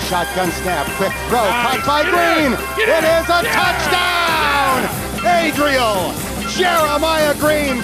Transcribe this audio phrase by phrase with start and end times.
[0.00, 0.86] Dalton takes a shotgun snap.
[0.96, 1.44] Quick throw.
[1.44, 2.52] Caught by Green.
[2.78, 4.88] It is a touchdown.
[5.26, 6.14] Adriel
[6.48, 7.76] Jeremiah Green.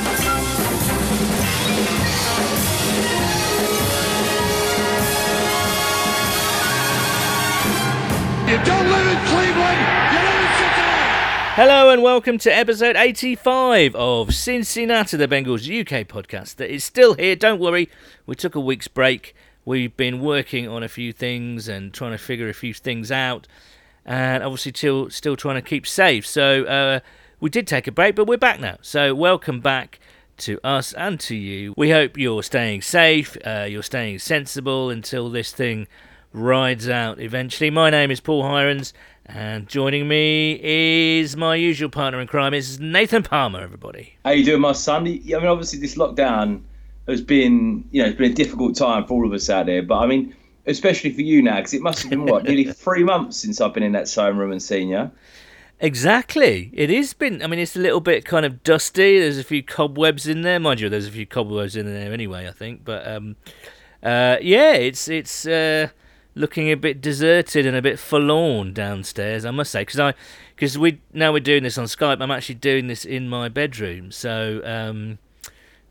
[8.46, 9.80] You don't live in Cleveland.
[10.12, 11.54] You live in Cincinnati.
[11.56, 17.14] Hello and welcome to episode 85 of Cincinnati, the Bengals UK podcast that is still
[17.14, 17.34] here.
[17.34, 17.88] Don't worry,
[18.24, 19.34] we took a week's break.
[19.66, 23.48] We've been working on a few things and trying to figure a few things out,
[24.04, 26.24] and obviously still still trying to keep safe.
[26.24, 27.00] So uh,
[27.40, 28.76] we did take a break, but we're back now.
[28.80, 29.98] So welcome back
[30.36, 31.74] to us and to you.
[31.76, 35.88] We hope you're staying safe, uh, you're staying sensible until this thing
[36.32, 37.70] rides out eventually.
[37.70, 38.92] My name is Paul Hirons,
[39.24, 43.62] and joining me is my usual partner in crime, is Nathan Palmer.
[43.62, 44.14] Everybody.
[44.24, 45.08] How you doing, my son?
[45.08, 46.60] I mean, obviously this lockdown
[47.06, 49.82] has been, you know, it's been a difficult time for all of us out there.
[49.82, 50.34] But I mean,
[50.66, 53.74] especially for you now, because it must have been what nearly three months since I've
[53.74, 55.10] been in that sewing room and seen you.
[55.78, 56.70] Exactly.
[56.72, 57.42] It has been.
[57.42, 59.20] I mean, it's a little bit kind of dusty.
[59.20, 60.88] There's a few cobwebs in there, mind you.
[60.88, 62.48] There's a few cobwebs in there anyway.
[62.48, 63.36] I think, but um,
[64.02, 65.88] uh, yeah, it's it's uh,
[66.34, 69.44] looking a bit deserted and a bit forlorn downstairs.
[69.44, 70.14] I must say, because I
[70.54, 72.22] because we now we're doing this on Skype.
[72.22, 75.18] I'm actually doing this in my bedroom, so um,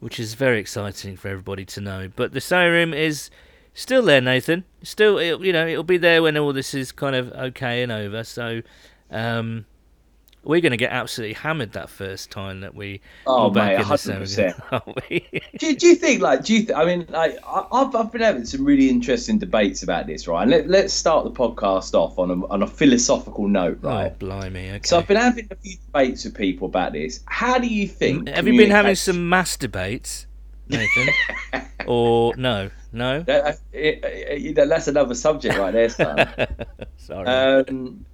[0.05, 2.07] which is very exciting for everybody to know.
[2.15, 3.31] But the sewing room is
[3.73, 4.63] still there, Nathan.
[4.83, 7.91] Still, it, you know, it'll be there when all this is kind of okay and
[7.91, 8.23] over.
[8.23, 8.61] So.
[9.09, 9.65] Um,
[10.45, 13.97] we're going to get absolutely hammered that first time that we Oh, mate, in the
[13.97, 14.61] sewing room, 100%.
[14.71, 15.41] aren't we?
[15.57, 16.59] Do, you- do you think, like, do you?
[16.65, 20.27] Th- I mean, like, I- I've I've been having some really interesting debates about this,
[20.27, 20.43] right?
[20.43, 24.17] And let, let's start the podcast off on a on a philosophical note, Oh, right?
[24.19, 24.69] blimey.
[24.69, 24.81] Okay.
[24.83, 27.21] So I've been having a few debates with people about this.
[27.25, 28.29] How do you think?
[28.29, 30.25] Have you been having some masturbates,
[30.69, 31.09] Nathan?
[31.87, 32.69] or no?
[32.91, 33.21] No?
[33.23, 36.27] That, it- it- it- that's another subject right there, son.
[36.97, 37.27] Sorry.
[37.27, 38.05] um,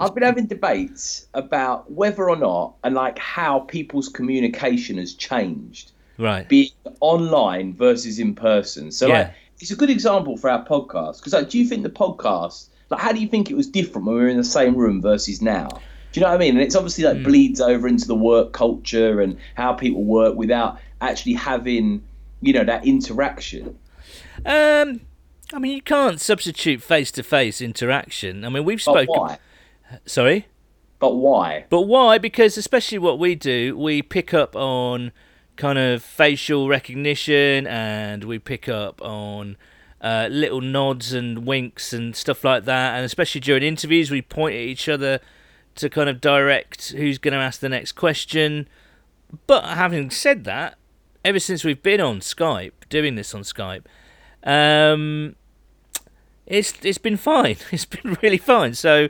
[0.00, 5.90] I've been having debates about whether or not and like how people's communication has changed,
[6.18, 6.48] right.
[6.48, 6.70] being
[7.00, 8.92] online versus in person.
[8.92, 9.18] So Yeah.
[9.18, 12.68] like, it's a good example for our podcast because like, do you think the podcast,
[12.90, 15.02] like, how do you think it was different when we were in the same room
[15.02, 15.68] versus now?
[16.12, 16.54] Do you know what I mean?
[16.54, 20.78] And it's obviously like bleeds over into the work culture and how people work without
[21.00, 22.02] actually having,
[22.40, 23.76] you know, that interaction.
[24.46, 25.00] Um,
[25.52, 28.44] I mean, you can't substitute face-to-face interaction.
[28.44, 29.36] I mean, we've spoken.
[30.04, 30.46] Sorry.
[30.98, 31.66] But why?
[31.68, 32.18] But why?
[32.18, 35.12] Because especially what we do, we pick up on
[35.56, 39.56] kind of facial recognition and we pick up on
[40.00, 42.96] uh, little nods and winks and stuff like that.
[42.96, 45.20] And especially during interviews, we point at each other
[45.76, 48.68] to kind of direct who's going to ask the next question.
[49.46, 50.78] But having said that,
[51.24, 53.84] ever since we've been on Skype, doing this on Skype,
[54.42, 55.36] um,
[56.48, 57.56] it's it's been fine.
[57.70, 58.74] It's been really fine.
[58.74, 59.08] So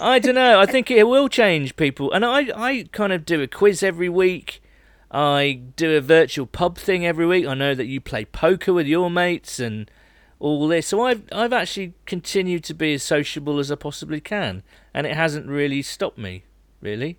[0.00, 0.58] I don't know.
[0.58, 2.10] I think it will change people.
[2.12, 4.62] And I I kind of do a quiz every week.
[5.10, 7.46] I do a virtual pub thing every week.
[7.46, 9.90] I know that you play poker with your mates and
[10.38, 10.88] all this.
[10.88, 14.62] So I've I've actually continued to be as sociable as I possibly can,
[14.94, 16.44] and it hasn't really stopped me,
[16.80, 17.18] really.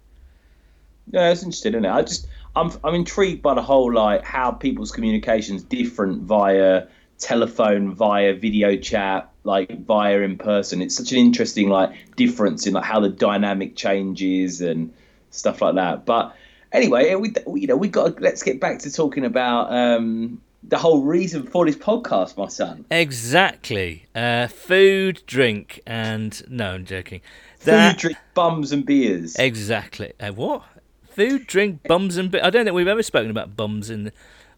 [1.11, 1.91] Yeah, it's interesting, isn't it?
[1.91, 6.87] I just I'm I'm intrigued by the whole like how people's communications different via
[7.19, 10.81] telephone, via video chat, like via in person.
[10.81, 14.93] It's such an interesting like difference in like how the dynamic changes and
[15.31, 16.05] stuff like that.
[16.05, 16.35] But
[16.71, 20.41] anyway, we we- you know we got to, let's get back to talking about um
[20.63, 22.85] the whole reason for this podcast, my son.
[22.91, 24.05] Exactly.
[24.13, 27.21] Uh, food, drink, and no, I'm joking.
[27.57, 29.35] Food, drink, bums, and beers.
[29.37, 30.13] Exactly.
[30.19, 30.63] Uh, what?
[31.09, 32.31] Food, drink, bums, and.
[32.31, 34.11] Bi- I don't think we've ever spoken about bums in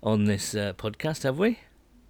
[0.04, 1.60] on this uh, podcast, have we?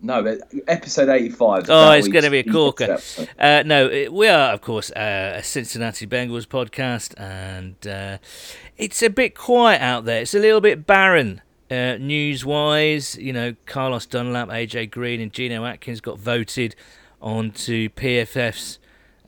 [0.05, 1.69] No, but episode eighty-five.
[1.69, 2.99] Oh, it's going to be a corker.
[3.39, 8.17] Uh, no, we are, of course, uh, a Cincinnati Bengals podcast, and uh,
[8.77, 10.21] it's a bit quiet out there.
[10.21, 11.41] It's a little bit barren
[11.71, 13.15] uh, news wise.
[13.15, 16.75] You know, Carlos Dunlap, AJ Green, and Geno Atkins got voted
[17.21, 18.79] onto PFF's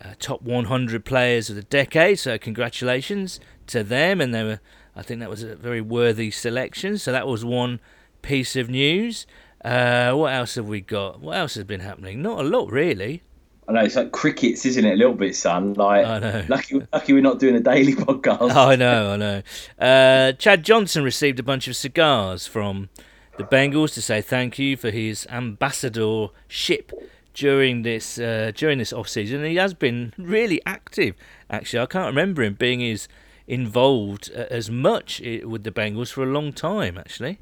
[0.04, 2.20] uh, top 100 players of the decade.
[2.20, 4.60] So, congratulations to them, and they were.
[4.94, 6.98] I think that was a very worthy selection.
[6.98, 7.80] So that was one
[8.22, 9.26] piece of news.
[9.66, 11.20] Uh, what else have we got?
[11.20, 12.22] What else has been happening?
[12.22, 13.24] Not a lot, really.
[13.68, 14.94] I know it's like crickets, isn't it?
[14.94, 15.74] A little bit, son.
[15.74, 16.46] Like, I know.
[16.48, 18.52] lucky, lucky we're not doing a daily podcast.
[18.56, 19.42] I know, I know.
[19.80, 22.90] Uh, Chad Johnson received a bunch of cigars from
[23.38, 26.92] the Bengals to say thank you for his ambassadorship
[27.34, 29.40] during this uh, during this off season.
[29.40, 31.16] And he has been really active.
[31.50, 33.08] Actually, I can't remember him being as
[33.48, 37.00] involved uh, as much with the Bengals for a long time.
[37.00, 37.40] Actually,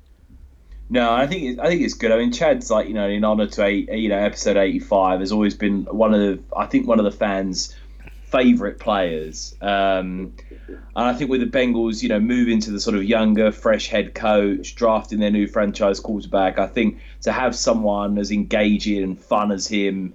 [0.93, 2.11] No, I think it, I think it's good.
[2.11, 5.21] I mean, Chad's like you know in honor to eight, you know episode eighty five
[5.21, 7.75] has always been one of the I think one of the fans'
[8.25, 9.55] favorite players.
[9.59, 10.33] Um,
[10.67, 13.87] and I think with the Bengals, you know, moving to the sort of younger, fresh
[13.87, 19.19] head coach, drafting their new franchise quarterback, I think to have someone as engaging and
[19.19, 20.13] fun as him,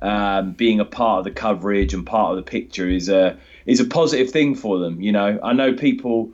[0.00, 3.36] um, being a part of the coverage and part of the picture is a
[3.66, 5.02] is a positive thing for them.
[5.02, 6.30] You know, I know people,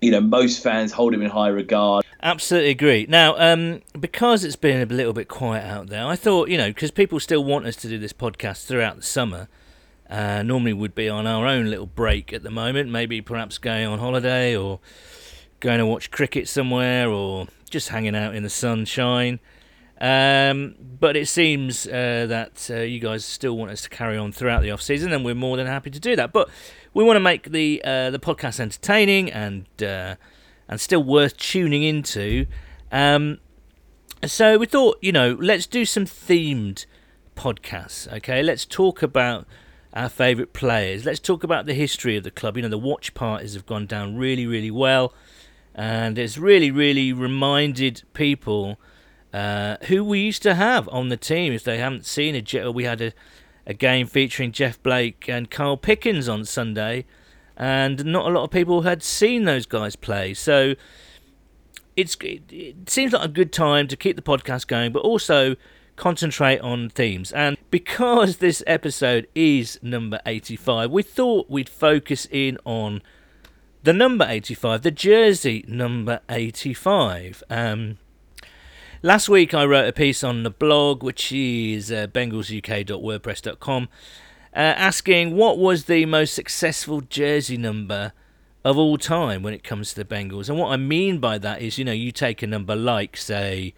[0.00, 2.04] you know, most fans hold him in high regard.
[2.22, 3.06] Absolutely agree.
[3.08, 6.68] Now, um, because it's been a little bit quiet out there, I thought, you know,
[6.68, 9.48] because people still want us to do this podcast throughout the summer,
[10.10, 13.86] uh, normally would be on our own little break at the moment, maybe perhaps going
[13.86, 14.80] on holiday or
[15.60, 19.40] going to watch cricket somewhere or just hanging out in the sunshine.
[19.98, 24.32] Um, but it seems uh, that uh, you guys still want us to carry on
[24.32, 26.32] throughout the off season, and we're more than happy to do that.
[26.32, 26.48] But
[26.92, 30.16] we want to make the uh, the podcast entertaining and uh,
[30.70, 32.46] and still worth tuning into.
[32.90, 33.40] Um,
[34.24, 36.86] so we thought, you know, let's do some themed
[37.36, 38.10] podcasts.
[38.10, 39.46] Okay, let's talk about
[39.92, 41.04] our favourite players.
[41.04, 42.56] Let's talk about the history of the club.
[42.56, 45.12] You know, the watch parties have gone down really, really well,
[45.74, 48.78] and it's really, really reminded people
[49.34, 51.52] uh, who we used to have on the team.
[51.52, 53.12] If they haven't seen it, we had a,
[53.66, 57.06] a game featuring Jeff Blake and Carl Pickens on Sunday,
[57.60, 60.32] and not a lot of people had seen those guys play.
[60.32, 60.74] So
[61.94, 65.56] it's it, seems like a good time to keep the podcast going, but also
[65.96, 67.30] concentrate on themes.
[67.32, 73.02] And because this episode is number 85, we thought we'd focus in on
[73.82, 77.42] the number 85, the jersey number 85.
[77.50, 77.98] Um,
[79.02, 83.88] last week I wrote a piece on the blog, which is uh, bengalsuk.wordpress.com,
[84.54, 88.12] uh, asking what was the most successful jersey number
[88.64, 90.48] of all time when it comes to the Bengals.
[90.48, 93.74] And what I mean by that is, you know, you take a number like, say,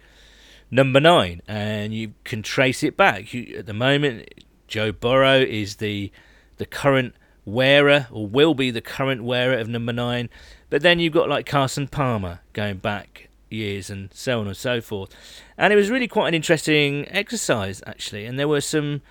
[0.69, 3.33] number nine, and you can trace it back.
[3.33, 4.27] You, at the moment,
[4.67, 6.11] Joe Burrow is the
[6.57, 7.15] the current
[7.45, 10.29] wearer, or will be the current wearer of number nine.
[10.69, 14.81] But then you've got like Carson Palmer going back years and so on and so
[14.81, 15.15] forth.
[15.57, 18.25] And it was really quite an interesting exercise, actually.
[18.25, 19.01] And there were some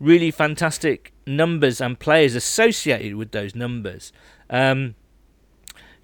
[0.00, 4.12] really fantastic numbers and players associated with those numbers.
[4.48, 4.94] Um,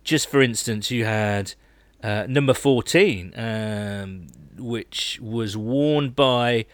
[0.02, 1.54] just for instance, you had
[2.02, 4.26] uh, number 14, um,
[4.58, 6.66] which was worn by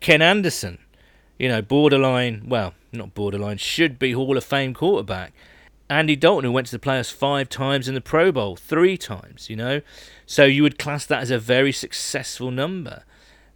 [0.00, 0.78] Ken Anderson.
[1.38, 5.32] You know, borderline, well, not borderline, should be Hall of Fame quarterback.
[5.88, 9.50] Andy Dalton, who went to the playoffs five times in the Pro Bowl, three times,
[9.50, 9.80] you know.
[10.26, 13.04] So you would class that as a very successful number.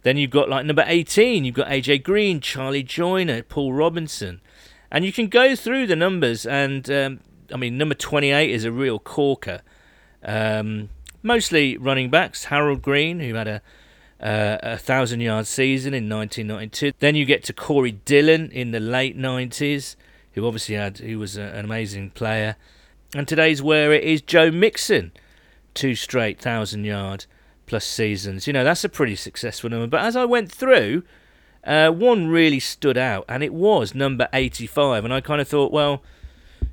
[0.03, 4.41] Then you've got like number 18, you've got AJ Green, Charlie Joiner, Paul Robinson.
[4.91, 7.19] And you can go through the numbers, and um,
[7.53, 9.61] I mean, number 28 is a real corker.
[10.23, 10.89] Um,
[11.21, 12.45] mostly running backs.
[12.45, 13.61] Harold Green, who had a
[14.19, 16.93] uh, a thousand yard season in 1992.
[16.99, 19.95] Then you get to Corey Dillon in the late 90s,
[20.33, 22.55] who obviously had who was a, an amazing player.
[23.13, 25.11] And today's where it is Joe Mixon,
[25.73, 27.25] two straight thousand yard
[27.67, 28.47] plus seasons.
[28.47, 29.85] You know that's a pretty successful number.
[29.85, 31.03] But as I went through,
[31.63, 35.05] uh, one really stood out, and it was number 85.
[35.05, 36.01] And I kind of thought, well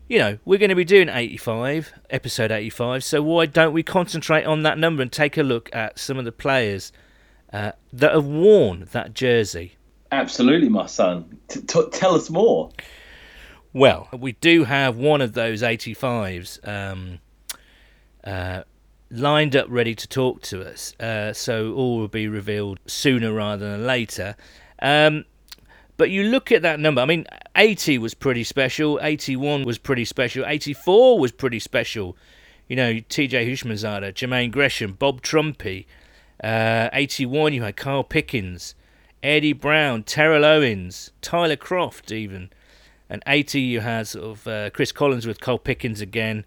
[0.09, 4.45] you know, we're going to be doing 85, episode 85, so why don't we concentrate
[4.45, 6.93] on that number and take a look at some of the players
[7.53, 9.77] uh, that have worn that jersey?
[10.13, 11.39] Absolutely, my son.
[11.49, 12.71] T- t- tell us more.
[13.73, 17.19] Well, we do have one of those 85s um,
[18.23, 18.65] uh,
[19.19, 23.73] lined up ready to talk to us, uh, so all will be revealed sooner rather
[23.73, 24.37] than later.
[24.81, 25.25] Um,
[25.97, 30.05] but you look at that number, I mean, 80 was pretty special, 81 was pretty
[30.05, 32.17] special, 84 was pretty special.
[32.69, 35.87] You know, TJ Houshmandzadeh, Jermaine Gresham, Bob Trumpy.
[36.43, 38.75] Uh, 81, you had Carl Pickens,
[39.23, 42.51] Eddie Brown, Terrell Owens, Tyler Kroft, even.
[43.09, 46.45] And 80, you had sort of uh, Cris Collinsworth, Carl Pickens again,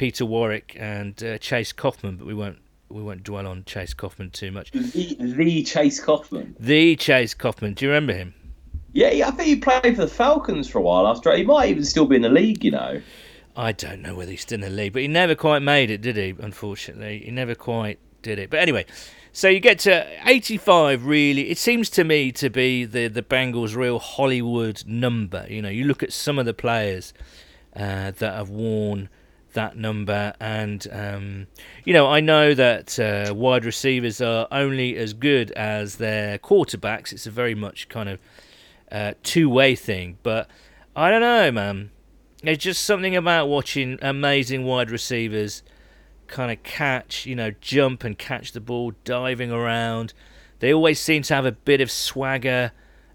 [0.00, 2.56] Peter Warrick and uh, Chase Coffman, but we won't
[2.88, 4.70] we won't dwell on Chase Coffman too much.
[4.70, 6.54] The, the Chase Coffman.
[6.58, 7.74] The Chase Coffman.
[7.74, 8.32] Do you remember him?
[8.94, 11.36] Yeah, I think he played for the Falcons for a while after.
[11.36, 13.02] He might even still be in the league, you know.
[13.54, 16.00] I don't know whether he's still in the league, but he never quite made it,
[16.00, 16.34] did he?
[16.38, 18.48] Unfortunately, he never quite did it.
[18.48, 18.86] But anyway,
[19.32, 21.04] so you get to 85.
[21.04, 25.44] Really, it seems to me to be the the Bengals' real Hollywood number.
[25.50, 27.12] You know, you look at some of the players
[27.76, 29.10] uh, that have worn
[29.54, 31.46] that number, and um,
[31.84, 37.12] you know, I know that uh, wide receivers are only as good as their quarterbacks.
[37.12, 38.18] It's a very much kind of
[38.90, 40.18] uh, two way thing.
[40.22, 40.48] But
[40.94, 41.90] I don't know, man.
[42.42, 45.62] It's just something about watching amazing wide receivers
[46.26, 50.14] kind of catch, you know, jump and catch the ball, diving around.
[50.60, 52.72] They always seem to have a bit of swagger.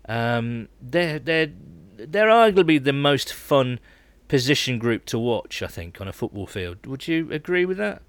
[0.07, 1.51] Um, they're they're
[1.97, 3.79] they're arguably the most fun
[4.27, 5.61] position group to watch.
[5.61, 6.85] I think on a football field.
[6.85, 8.01] Would you agree with that?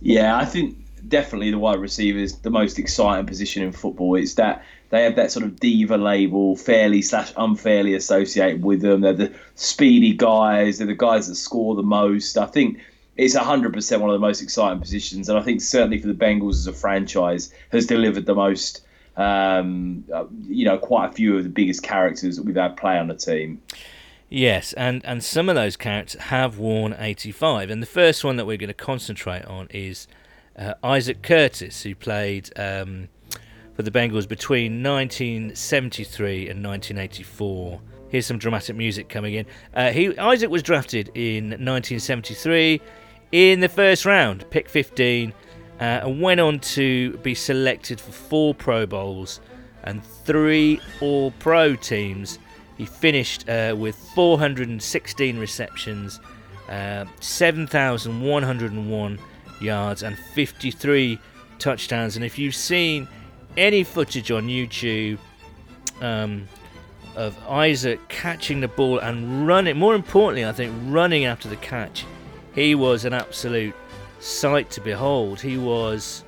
[0.00, 4.14] Yeah, I think definitely the wide receiver is the most exciting position in football.
[4.16, 9.00] It's that they have that sort of diva label, fairly slash unfairly associated with them.
[9.00, 10.78] They're the speedy guys.
[10.78, 12.38] They're the guys that score the most.
[12.38, 12.80] I think
[13.16, 15.28] it's 100% one of the most exciting positions.
[15.28, 18.84] And I think certainly for the Bengals as a franchise has delivered the most,
[19.16, 22.98] um, uh, you know, quite a few of the biggest characters that we've had play
[22.98, 23.60] on the team.
[24.34, 27.70] Yes, and, and some of those characters have worn 85.
[27.70, 30.08] And the first one that we're going to concentrate on is
[30.58, 33.06] uh, Isaac Curtis, who played um,
[33.76, 37.80] for the Bengals between 1973 and 1984.
[38.08, 39.46] Here's some dramatic music coming in.
[39.72, 42.80] Uh, he Isaac was drafted in 1973
[43.30, 45.32] in the first round, pick 15,
[45.78, 49.38] uh, and went on to be selected for four Pro Bowls
[49.84, 52.40] and three All Pro teams.
[52.76, 56.20] He finished uh, with 416 receptions,
[56.68, 59.18] uh, 7,101
[59.60, 61.18] yards, and 53
[61.58, 62.16] touchdowns.
[62.16, 63.06] And if you've seen
[63.56, 65.18] any footage on YouTube
[66.00, 66.48] um,
[67.14, 72.04] of Isaac catching the ball and running, more importantly, I think running after the catch,
[72.54, 73.74] he was an absolute
[74.20, 75.40] sight to behold.
[75.40, 76.24] He was,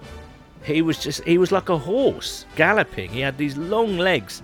[0.62, 3.10] he was just, he was like a horse galloping.
[3.10, 4.42] He had these long legs,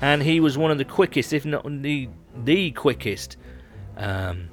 [0.00, 2.08] and he was one of the quickest, if not the
[2.44, 3.36] the quickest,
[3.96, 4.48] um,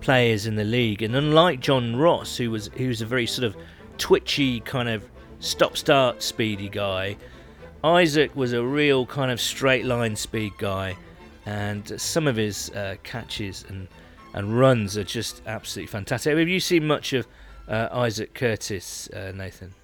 [0.00, 1.02] players in the league.
[1.02, 3.56] And unlike John Ross, who was who was a very sort of
[3.98, 5.04] twitchy kind of
[5.40, 7.16] stop-start speedy guy,
[7.82, 10.96] Isaac was a real kind of straight line speed guy,
[11.46, 13.88] and some of his uh, catches and
[14.32, 16.36] and runs are just absolutely fantastic.
[16.36, 17.26] Have you seen much of
[17.68, 19.74] uh, Isaac Curtis, uh, Nathan?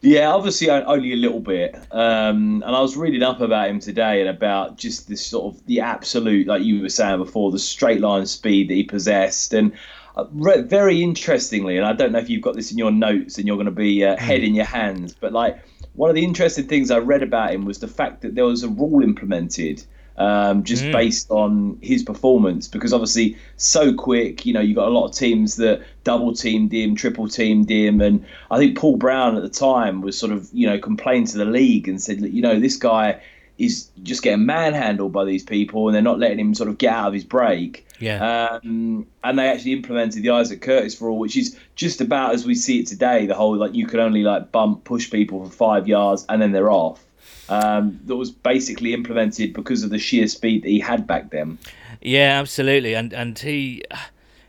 [0.00, 1.74] Yeah, obviously only a little bit.
[1.90, 5.66] Um, and I was reading up about him today and about just this sort of
[5.66, 9.52] the absolute, like you were saying before, the straight line speed that he possessed.
[9.52, 9.72] And
[10.16, 13.46] uh, very interestingly, and I don't know if you've got this in your notes and
[13.46, 15.58] you're going to be uh, head in your hands, but like
[15.94, 18.62] one of the interesting things I read about him was the fact that there was
[18.62, 19.84] a rule implemented
[20.18, 20.92] um, just mm.
[20.92, 22.68] based on his performance.
[22.68, 26.72] Because obviously, so quick, you know, you've got a lot of teams that double teamed
[26.72, 30.48] him, triple teamed him, and I think Paul Brown at the time was sort of,
[30.52, 33.20] you know, complained to the league and said, you know, this guy
[33.56, 36.92] is just getting manhandled by these people, and they're not letting him sort of get
[36.92, 37.86] out of his break.
[38.00, 38.58] Yeah.
[38.62, 42.54] Um, and they actually implemented the Isaac Curtis rule, which is just about as we
[42.54, 43.26] see it today.
[43.26, 46.52] The whole like you can only like bump push people for five yards and then
[46.52, 47.04] they're off
[47.48, 51.58] um, that was basically implemented because of the sheer speed that he had back then.
[52.00, 53.82] Yeah, absolutely, and and he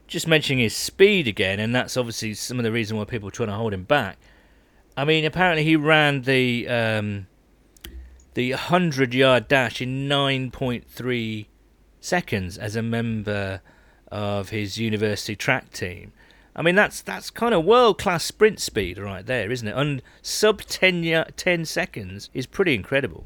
[0.08, 3.32] just mentioning his speed again, and that's obviously some of the reason why people are
[3.32, 4.18] trying to hold him back.
[4.98, 7.28] I mean, apparently he ran the um,
[8.34, 11.48] the hundred yard dash in nine point three
[12.02, 13.62] seconds as a member
[14.12, 16.12] of his university track team.
[16.60, 19.74] I mean, that's that's kind of world class sprint speed right there, isn't it?
[19.78, 23.26] And sub 10, 10 seconds is pretty incredible.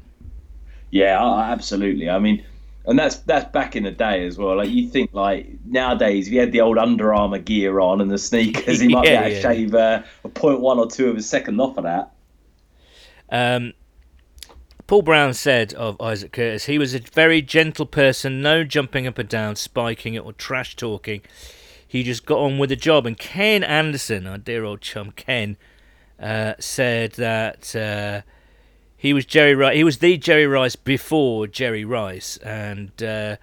[0.92, 2.08] Yeah, absolutely.
[2.08, 2.44] I mean,
[2.86, 4.56] and that's that's back in the day as well.
[4.56, 8.08] Like you think, like nowadays, if you had the old Under Armour gear on and
[8.08, 9.52] the sneakers, he might yeah, be able to yeah.
[9.52, 12.12] shave uh, a point one or two of a second off of that.
[13.30, 13.72] Um,
[14.86, 19.18] Paul Brown said of Isaac Curtis, he was a very gentle person, no jumping up
[19.18, 21.22] and down, spiking it, or trash talking
[21.94, 23.06] he just got on with the job.
[23.06, 25.56] And Ken Anderson, our dear old chum Ken,
[26.20, 28.22] uh, said that uh,
[28.96, 29.76] he was Jerry Rice.
[29.76, 33.36] He was the Jerry Rice before Jerry Rice, and uh,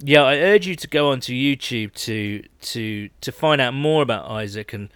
[0.00, 4.28] yeah, I urge you to go onto YouTube to to to find out more about
[4.28, 4.88] Isaac and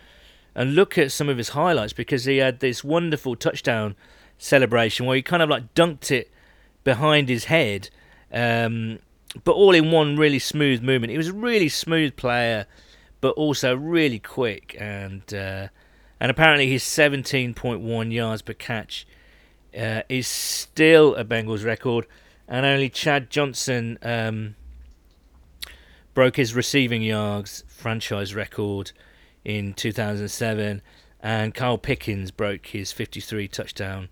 [0.52, 3.95] and look at some of his highlights because he had this wonderful touchdown
[4.37, 6.28] celebration where he kind of like dunked it
[6.83, 7.90] behind his head.
[8.33, 8.99] Um,
[9.43, 11.11] but all in one really smooth movement.
[11.11, 12.67] He was a really smooth player,
[13.21, 15.69] but also really quick, and uh,
[16.21, 19.07] and apparently his 17.1 yards per catch
[19.76, 22.07] uh, is still a Bengals record,
[22.47, 24.55] and only Chad Johnson um,
[26.14, 28.93] broke his receiving yards franchise record
[29.45, 30.81] in 2007,
[31.21, 34.09] and Carl Pickens broke his 53 touchdown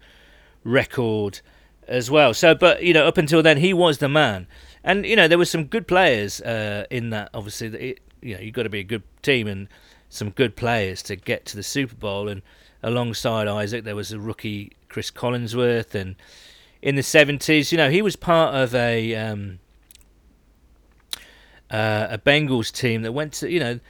[0.65, 1.41] record
[1.87, 2.35] as well.
[2.35, 4.47] So, but you know, up until then, he was the man
[4.85, 7.31] and you know there were some good players uh, in that.
[7.35, 9.69] Obviously, it, you know you've got to be a good team and
[10.09, 12.29] some good players to get to the Super Bowl.
[12.29, 12.43] And
[12.83, 16.17] alongside Isaac, there was a rookie Cris Collinsworth, and
[16.81, 19.59] in the seventies, you know, he was part of a um,
[21.71, 23.81] uh, a Bengals team that went to you know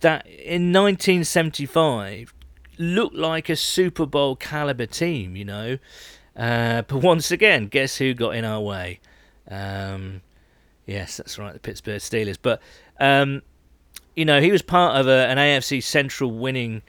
[0.00, 2.32] that in 1975
[2.78, 5.78] looked like a Super Bowl caliber team, you know.
[6.36, 9.00] Uh, but once again, guess who got in our way?
[9.50, 10.22] Um,
[10.90, 12.36] yes, that's right, the Pittsburgh Steelers.
[12.40, 12.60] But
[12.98, 13.42] um,
[14.16, 16.82] you know, he was part of a, an AFC Central winning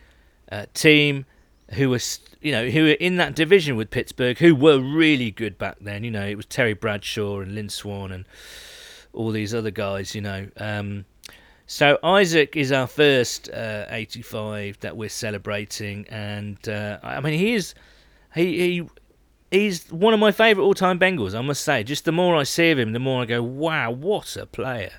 [0.52, 1.26] uh, team
[1.74, 5.58] who was, you know, who were in that division with Pittsburgh, who were really good
[5.58, 6.04] back then.
[6.04, 8.26] You know, it was Terry Bradshaw and Lynn Swann and
[9.14, 10.16] all these other guys.
[10.16, 11.06] You know, um,
[11.68, 17.54] so Isaac is our first uh, 85 that we're celebrating, and uh, I mean, he
[17.54, 17.76] is
[18.34, 18.90] he he.
[19.52, 21.84] He's one of my favourite all-time Bengals, I must say.
[21.84, 24.94] Just the more I see of him, the more I go, "Wow, what a player!"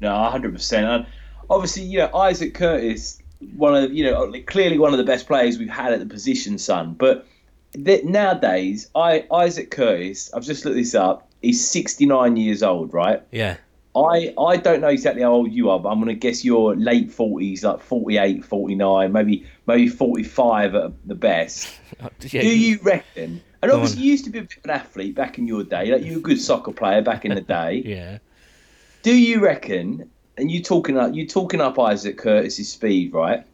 [0.00, 0.86] No, hundred percent.
[0.86, 1.06] And
[1.50, 3.22] obviously, you know, Isaac Curtis,
[3.56, 6.56] one of you know, clearly one of the best players we've had at the position,
[6.56, 6.94] son.
[6.94, 7.26] But
[7.72, 11.28] th- nowadays, I Isaac Curtis, I've just looked this up.
[11.42, 13.22] He's sixty nine years old, right?
[13.30, 13.58] Yeah.
[13.96, 16.76] I, I don't know exactly how old you are, but I'm going to guess you're
[16.76, 21.68] late 40s, like 48, 49, maybe maybe 45 at the best.
[22.02, 23.42] Oh, yeah, Do you reckon?
[23.60, 24.04] And Go obviously, on.
[24.04, 25.92] you used to be a bit of an athlete back in your day.
[25.92, 27.82] Like you were a good soccer player back in the day.
[27.84, 28.18] Yeah.
[29.02, 30.08] Do you reckon?
[30.38, 33.44] And you're talking up, you're talking up Isaac Curtis's speed, right?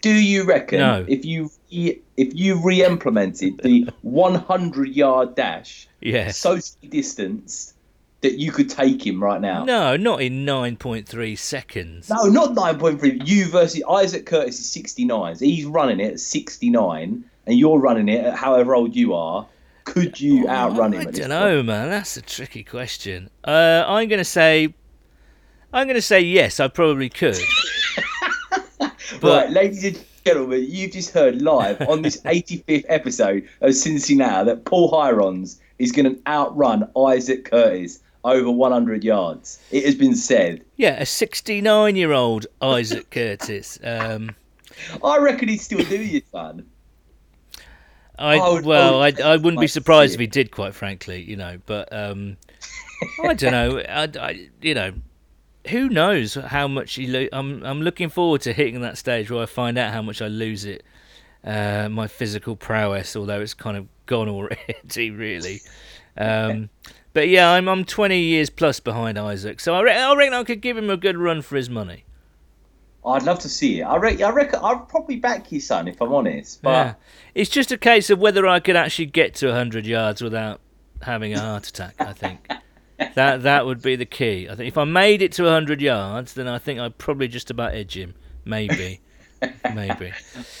[0.00, 1.04] Do you reckon No.
[1.06, 6.38] if you if you re-implemented the 100 yard dash, Yes.
[6.38, 7.71] socially distanced,
[8.22, 9.64] that you could take him right now?
[9.64, 12.08] No, not in 9.3 seconds.
[12.08, 13.26] No, not 9.3.
[13.26, 15.36] You versus Isaac Curtis is 69.
[15.36, 19.46] So he's running it at 69, and you're running it at however old you are.
[19.84, 21.00] Could you outrun him?
[21.00, 21.28] I don't point?
[21.28, 21.90] know, man.
[21.90, 23.28] That's a tricky question.
[23.42, 24.72] Uh, I'm going to say,
[25.72, 26.60] I'm going to say yes.
[26.60, 27.38] I probably could.
[29.22, 34.64] right, ladies and gentlemen, you've just heard live on this 85th episode of Cincinnati that
[34.64, 39.58] Paul Hirons is going to outrun Isaac Curtis over 100 yards.
[39.70, 40.64] It has been said.
[40.76, 43.78] Yeah, a 69 year old Isaac Curtis.
[43.82, 44.34] Um,
[45.04, 46.66] I reckon he'd still do you, son.
[48.18, 50.74] I I would- well, I I, would I wouldn't be surprised if he did, quite
[50.74, 51.58] frankly, you know.
[51.66, 52.36] But um,
[53.24, 53.78] I don't know.
[53.88, 54.92] I, I, you know,
[55.68, 57.06] who knows how much he.
[57.06, 60.20] Lo- I'm I'm looking forward to hitting that stage where I find out how much
[60.22, 60.84] I lose it,
[61.44, 63.16] uh, my physical prowess.
[63.16, 65.60] Although it's kind of gone already, really.
[66.16, 66.68] Um,
[67.12, 70.44] but yeah, I'm I'm 20 years plus behind Isaac, so I, re- I reckon I
[70.44, 72.04] could give him a good run for his money.
[73.04, 73.84] I'd love to see it.
[73.84, 76.62] I, re- I reckon I'd probably back you, son, if I'm honest.
[76.62, 76.94] But yeah.
[77.34, 80.60] It's just a case of whether I could actually get to 100 yards without
[81.02, 82.48] having a heart attack, I think.
[83.16, 84.48] that that would be the key.
[84.48, 87.50] I think if I made it to 100 yards, then I think I'd probably just
[87.50, 88.14] about edge him.
[88.44, 89.00] Maybe.
[89.74, 90.12] Maybe.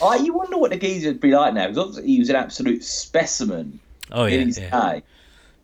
[0.02, 1.68] I, you wonder what the geezer would be like now.
[1.68, 3.78] Because obviously he was an absolute specimen
[4.10, 4.38] Oh, yeah.
[4.40, 4.70] in his Yeah.
[4.94, 5.02] day.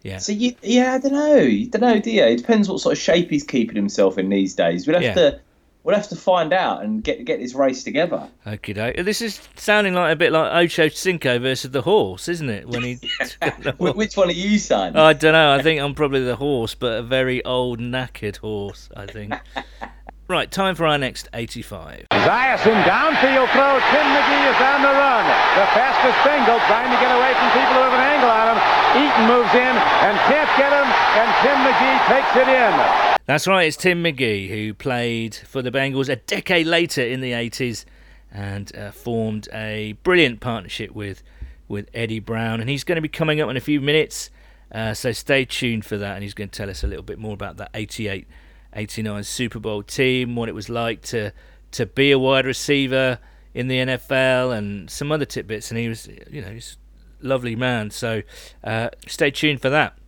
[0.03, 0.19] Yeah.
[0.19, 1.37] So you, yeah, I don't know.
[1.37, 2.23] You don't know, do you?
[2.25, 4.87] It depends what sort of shape he's keeping himself in these days.
[4.87, 5.15] We'll have Yeah.
[5.15, 5.41] to,
[5.85, 8.29] we'll have to find out and get get this race together.
[8.47, 8.97] Okay, doke.
[8.97, 12.69] This is sounding like a bit like Ocho Cinco versus the horse, isn't it?
[12.69, 12.95] When he.
[13.79, 14.97] Wh- Which one are you, son?
[14.97, 15.53] I don't know.
[15.53, 19.35] I think I'm probably the horse, but a very old, knackered horse, I think.
[20.29, 22.07] right, time for our next 85.
[22.13, 23.81] Esiason downfield throw.
[23.91, 25.25] Tim McGee is on the run.
[25.57, 28.59] The fastest Bengal trying to get away from people who have an angle on him.
[29.01, 33.19] Eaton moves in and can't get him, and Tim McGee takes it in.
[33.25, 37.33] That's right, it's Tim McGee who played for the Bengals a decade later in the
[37.33, 37.85] 80s
[38.31, 41.23] and uh, formed a brilliant partnership with
[41.69, 42.61] with Eddie Brown.
[42.61, 44.31] And he's going to be coming up in a few minutes,
[44.73, 46.15] uh, so stay tuned for that.
[46.15, 48.27] And he's going to tell us a little bit more about that 88
[48.75, 51.33] 89 Super Bowl team, what it was like to,
[51.73, 53.19] to be a wide receiver
[53.55, 55.71] in the NFL, and some other tidbits.
[55.71, 56.77] And he was, you know, he's
[57.23, 58.23] a lovely man, so
[58.63, 59.99] uh, stay tuned for that.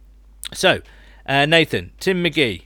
[0.52, 0.80] So,
[1.26, 2.64] uh, Nathan, Tim McGee.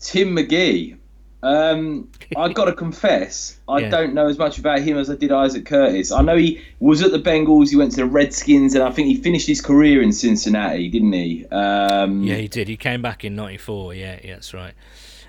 [0.00, 0.96] Tim McGee.
[1.42, 3.90] Um, I got to confess, I Yeah.
[3.90, 6.10] don't know as much about him as I did Isaac Curtis.
[6.10, 7.70] I know he was at the Bengals.
[7.70, 11.12] He went to the Redskins, and I think he finished his career in Cincinnati, didn't
[11.12, 11.46] he?
[11.46, 12.66] Um, Yeah, he did.
[12.66, 13.94] He came back in '94.
[13.94, 14.74] Yeah, yeah, that's right.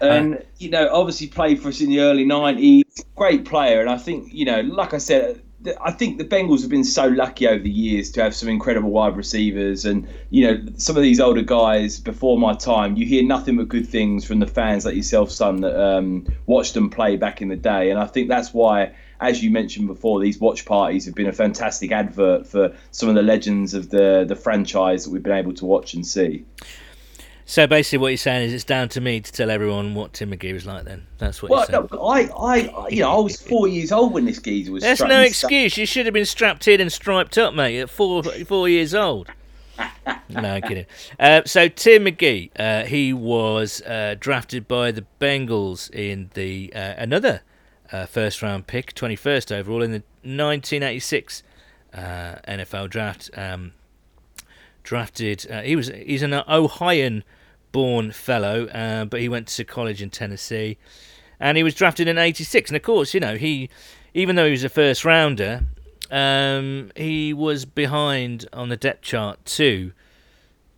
[0.01, 2.83] and you know, obviously played for us in the early '90s.
[3.15, 5.41] Great player, and I think you know, like I said,
[5.81, 8.91] I think the Bengals have been so lucky over the years to have some incredible
[8.91, 12.95] wide receivers, and you know, some of these older guys before my time.
[12.95, 16.75] You hear nothing but good things from the fans like yourself, son, that um, watched
[16.75, 18.93] them play back in the day, and I think that's why.
[19.21, 23.15] As you mentioned before, these watch parties have been a fantastic advert for some of
[23.15, 26.45] the legends of the the franchise that we've been able to watch and see.
[27.49, 30.29] So basically, what you're saying is it's down to me to tell everyone what Tim
[30.29, 30.85] McGee was like.
[30.85, 34.25] Then that's what Well, no, I, I, you know, I was four years old when
[34.25, 34.83] this geezer was.
[34.83, 35.75] There's no excuse.
[35.75, 39.29] You should have been strapped in and striped up, mate, at four four years old.
[40.29, 40.85] no, I'm kidding.
[41.19, 46.93] Uh, so Tim McGee, uh, he was uh, drafted by the Bengals in the uh,
[46.97, 47.41] another
[47.91, 51.41] uh, first round pick, 21st overall in the 1986
[51.95, 51.97] uh,
[52.47, 53.31] NFL draft.
[53.35, 53.73] Um,
[54.83, 57.23] drafted, he was he's an Ohioan
[57.71, 58.67] born fellow,
[59.09, 60.77] but he went to college in Tennessee,
[61.39, 62.69] and he was drafted in '86.
[62.69, 63.69] And of course, you know he,
[64.13, 65.61] even though he was a first rounder,
[66.11, 69.91] um, he was behind on the depth chart too.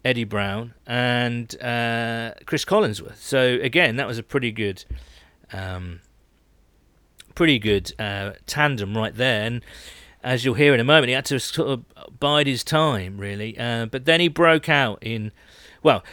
[0.03, 3.17] Eddie Brown and uh, Cris Collinsworth.
[3.17, 4.83] So again, that was a pretty good,
[5.53, 6.01] um,
[7.35, 9.43] pretty good uh, tandem right there.
[9.43, 9.61] And
[10.23, 13.57] as you'll hear in a moment, he had to sort of bide his time really.
[13.57, 15.31] Uh, but then he broke out in,
[15.83, 16.03] well,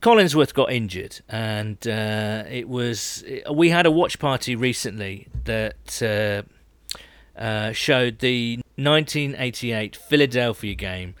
[0.00, 7.40] Collinsworth got injured, and uh, it was we had a watch party recently that uh,
[7.40, 11.14] uh, showed the 1988 Philadelphia game,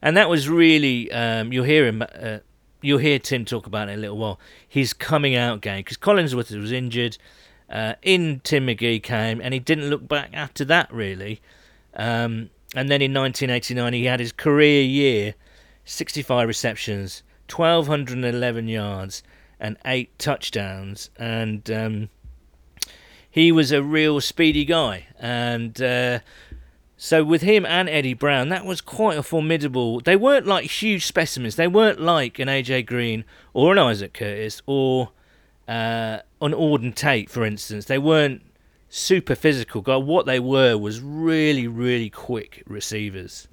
[0.00, 2.02] and that was really um, you'll hear him.
[2.02, 2.38] Uh,
[2.82, 4.38] you'll hear Tim talk about it in a little while.
[4.66, 7.18] His coming out game because Collinsworth was injured.
[7.68, 11.40] Uh, in Tim McGee came, and he didn't look back after that really.
[11.94, 15.34] Um, and then in 1989, he had his career year
[15.84, 19.22] 65 receptions, 1,211 yards,
[19.58, 21.10] and eight touchdowns.
[21.16, 22.08] And um,
[23.30, 25.06] he was a real speedy guy.
[25.18, 26.20] And uh,
[26.96, 30.00] so with him and Eddie Brown, that was quite a formidable.
[30.00, 31.56] They weren't like huge specimens.
[31.56, 35.10] They weren't like an AJ Green or an Isaac Curtis or
[35.68, 37.84] uh, an Auden Tate, for instance.
[37.84, 38.42] They weren't
[38.88, 39.96] super physical guy.
[39.96, 43.46] What they were was really, really quick receivers.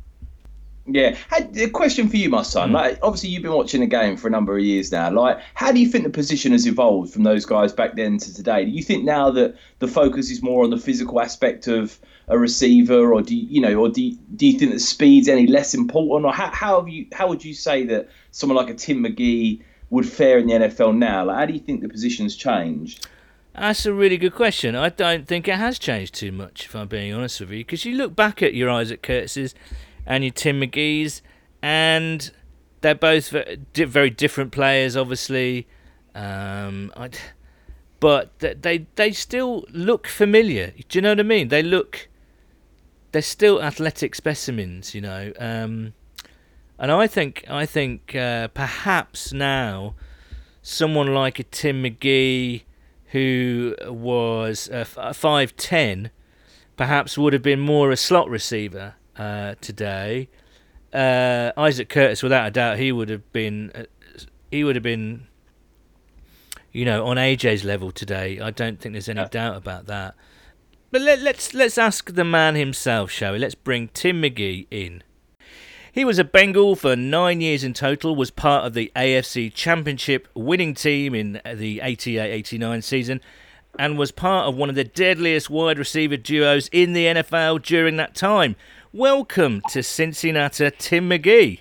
[0.89, 2.69] Yeah, a question for you, my son.
[2.69, 2.73] Mm.
[2.73, 5.12] Like, obviously, you've been watching the game for a number of years now.
[5.12, 8.34] Like, how do you think the position has evolved from those guys back then to
[8.34, 8.63] today?
[8.63, 12.38] Do you think now that the focus is more on the physical aspect of a
[12.38, 15.45] receiver, or do you, you know, or do you, do you think that speed's any
[15.45, 18.78] less important, or how how have you how would you say that someone like a
[18.78, 21.26] Tim McGee would fare in the NFL now?
[21.26, 23.08] Like, how do you think the position's changed?
[23.58, 24.76] That's a really good question.
[24.76, 27.86] I don't think it has changed too much, if I'm being honest with you, because
[27.86, 29.56] you look back at your Isaac Curtis's
[30.07, 31.21] and your Tim McGee's,
[31.61, 32.31] and
[32.81, 33.35] they're both
[33.75, 35.67] very different players, obviously.
[36.15, 37.09] Um, I,
[37.99, 40.73] but they they still look familiar.
[40.89, 41.49] Do you know what I mean?
[41.49, 42.07] They look
[43.11, 45.33] they're still athletic specimens, you know.
[45.39, 45.93] Um,
[46.79, 49.95] and I think I think uh, perhaps now
[50.61, 52.63] someone like a Tim McGee
[53.11, 54.69] who was
[55.13, 56.11] five ten
[56.75, 60.30] perhaps would have been more a slot receiver uh, today.
[60.93, 63.84] Uh, Isaac Curtis, without a doubt, he would have been uh,
[64.51, 65.27] he would have been
[66.71, 68.39] you know on AJ's level today.
[68.39, 69.27] I don't think there's any yeah.
[69.30, 70.15] doubt about that.
[70.89, 73.39] But let, let's let's ask the man himself, shall we?
[73.39, 75.03] Let's bring Tim McGee in.
[75.91, 80.27] He was a Bengal for nine years in total, was part of the AFC Championship
[80.36, 83.21] winning team in the 88 89 season,
[83.80, 87.97] and was part of one of the deadliest wide receiver duos in the NFL during
[87.97, 88.56] that time.
[88.93, 91.60] Welcome to Cincinnati, Tim McGee.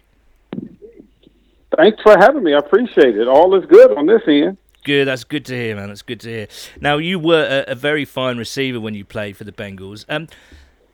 [1.77, 2.55] Thanks for having me.
[2.55, 3.27] I appreciate it.
[3.27, 4.57] All is good on this end.
[4.85, 5.07] Good.
[5.09, 5.89] That's good to hear, man.
[5.89, 6.49] That's good to hear.
[6.81, 10.05] Now, you were a, a very fine receiver when you played for the Bengals.
[10.09, 10.29] Um,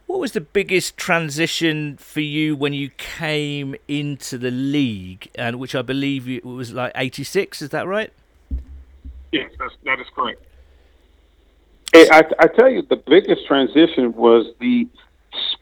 [0.07, 5.75] what was the biggest transition for you when you came into the league, and which
[5.75, 7.61] I believe it was like '86?
[7.61, 8.11] Is that right?
[9.33, 10.43] Yes, that's, that is correct.
[11.93, 14.89] Hey, I, I tell you, the biggest transition was the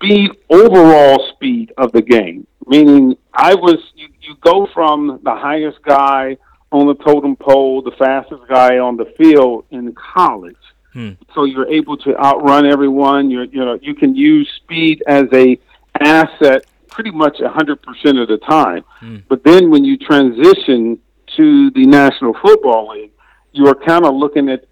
[0.01, 2.47] speed, overall speed of the game.
[2.67, 6.37] Meaning, I was you, you go from the highest guy
[6.73, 10.57] on the totem pole, the fastest guy on the field in college.
[10.93, 11.11] Hmm.
[11.35, 13.31] So you're able to outrun everyone.
[13.31, 15.59] You're you know you can use speed as a
[16.01, 17.79] asset pretty much 100%
[18.21, 18.85] of the time.
[18.99, 19.19] Hmm.
[19.29, 20.99] But then when you transition
[21.37, 23.13] to the National Football League,
[23.53, 24.65] you are kind of looking at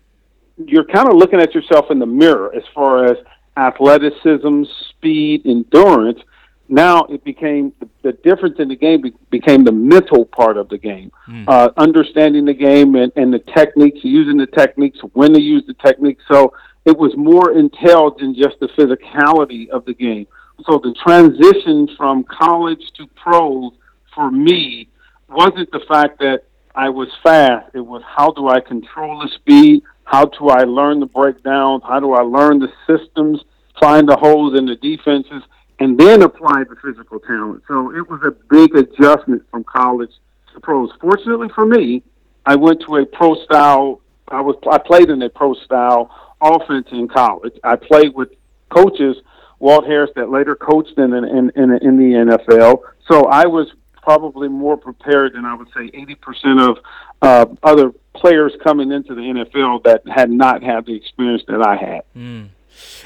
[0.66, 3.16] you're kind of looking at yourself in the mirror as far as
[3.56, 4.64] athleticism,
[4.98, 6.20] speed, endurance.
[6.68, 10.76] Now it became the difference in the game be, became the mental part of the
[10.76, 11.44] game, mm.
[11.48, 15.74] uh, understanding the game and, and the techniques, using the techniques, when to use the
[15.74, 16.22] techniques.
[16.30, 16.52] So
[16.84, 20.26] it was more entailed than just the physicality of the game.
[20.66, 23.72] So the transition from college to pros
[24.14, 24.88] for me
[25.28, 27.70] wasn't the fact that I was fast.
[27.74, 29.82] It was how do I control the speed?
[30.04, 31.82] How do I learn the breakdowns?
[31.86, 33.40] How do I learn the systems,
[33.80, 35.42] find the holes in the defenses,
[35.80, 37.62] and then apply the physical talent?
[37.68, 40.10] So it was a big adjustment from college
[40.54, 40.90] to pros.
[41.00, 42.02] Fortunately for me,
[42.46, 44.00] I went to a pro style.
[44.28, 46.10] I was I played in a pro style
[46.40, 47.54] offense in college.
[47.64, 48.30] I played with
[48.70, 49.16] coaches
[49.58, 52.80] Walt Harris that later coached in in in, in the NFL.
[53.10, 53.68] So I was
[54.02, 56.78] probably more prepared than I would say 80% of
[57.20, 61.76] uh, other players coming into the NFL that had not had the experience that I
[61.76, 62.02] had.
[62.16, 62.48] Mm.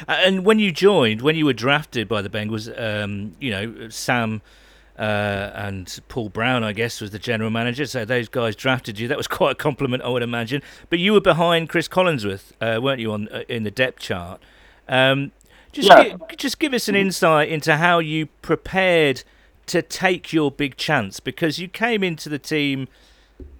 [0.09, 4.43] And when you joined, when you were drafted by the Bengals, um, you know, Sam
[4.99, 7.87] uh, and Paul Brown, I guess, was the general manager.
[7.87, 9.09] So those guys drafted you.
[9.09, 10.63] That was quite a compliment, I would imagine.
[10.91, 14.41] But you were behind Cris Collinsworth, uh, weren't you, on uh, in the depth chart?
[14.89, 15.33] Um,
[15.73, 16.17] just, yeah.
[16.29, 19.25] gi- just give us an insight into how you prepared
[19.67, 22.89] to take your big chance because you came into the team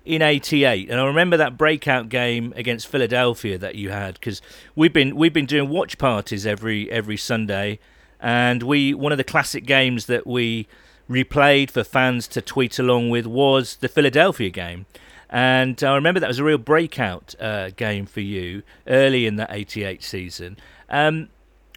[0.05, 4.43] in 88 and I remember that breakout game against Philadelphia that you had because
[4.75, 7.79] we've been we've been doing watch parties every every Sunday
[8.21, 10.67] and we one of the classic games that we
[11.11, 14.87] replayed for fans to tweet along with was the Philadelphia game.
[15.29, 19.49] And I remember that was a real breakout uh, game for you early in that
[19.51, 20.59] 88 season.
[20.91, 21.31] Um,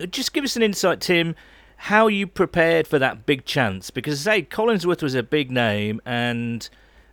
[0.09, 1.35] just give us an insight Tim
[1.77, 6.69] how you prepared for that big chance because say Collinsworth was a big name and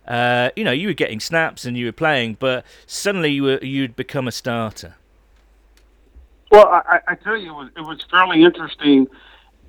[0.07, 3.59] uh, you know, you were getting snaps and you were playing, but suddenly you were
[3.61, 4.95] you'd become a starter.
[6.51, 9.07] Well, I, I tell you, it was, it was fairly interesting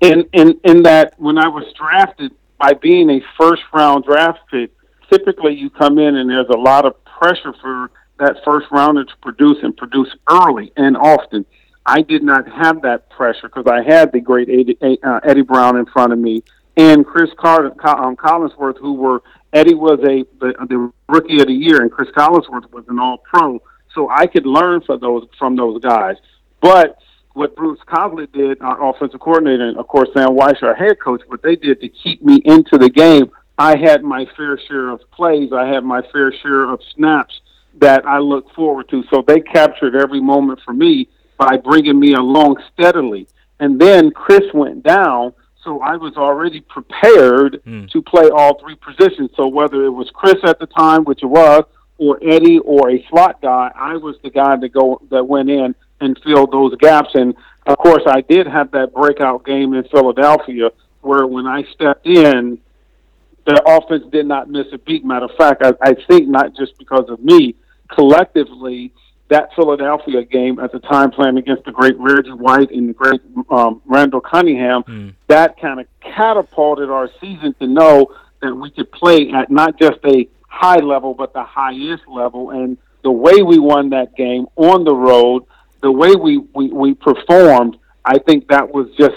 [0.01, 4.71] in, in in that when I was drafted by being a first round draft pick,
[5.09, 9.17] typically you come in and there's a lot of pressure for that first rounder to
[9.21, 11.45] produce and produce early and often.
[11.85, 15.77] I did not have that pressure because I had the great Eddie, uh, Eddie Brown
[15.77, 16.43] in front of me
[16.77, 19.23] and Chris Carter, um, Collinsworth, who were
[19.55, 23.17] Eddie was a the, the rookie of the year, and Cris Collinsworth was an All
[23.19, 23.61] Pro.
[23.93, 26.17] So I could learn from those from those guys.
[26.61, 26.97] But
[27.33, 31.21] what Bruce Coslet did, our offensive coordinator, and of course Sam Wyche, our head coach,
[31.27, 34.99] what they did to keep me into the game, I had my fair share of
[35.11, 35.51] plays.
[35.53, 37.39] I had my fair share of snaps
[37.79, 39.03] that I look forward to.
[39.09, 43.27] So they captured every moment for me by bringing me along steadily.
[43.61, 45.33] And then Chris went down
[45.65, 47.89] so I was already prepared mm.
[47.89, 49.31] to play all three positions.
[49.35, 51.65] So whether it was Chris at the time, which it was,
[51.97, 55.75] or Eddie or a slot guy, I was the guy that go that went in
[55.99, 57.09] and filled those gaps.
[57.15, 60.69] And of course, I did have that breakout game in Philadelphia
[61.01, 62.59] where when I stepped in,
[63.45, 65.03] the offense did not miss a beat.
[65.03, 67.55] Matter of fact, I, I think not just because of me,
[67.89, 68.91] collectively
[69.29, 73.21] that Philadelphia game at the time playing against the great Reggie White and the great
[73.49, 75.13] um, Randall Cunningham, mm.
[75.27, 78.07] that kind of catapulted our season to know
[78.41, 82.51] that we could play at not just a high level, but the highest level.
[82.51, 85.43] And the way we won that game on the road,
[85.81, 89.15] the way we, we, we performed, I think that was just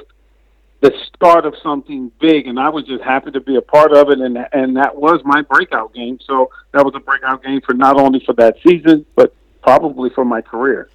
[0.80, 4.10] the start of something big, and I was just happy to be a part of
[4.10, 6.20] it, and and that was my breakout game.
[6.24, 9.34] So that was a breakout game for not only for that season, but
[9.68, 10.88] probably for my career.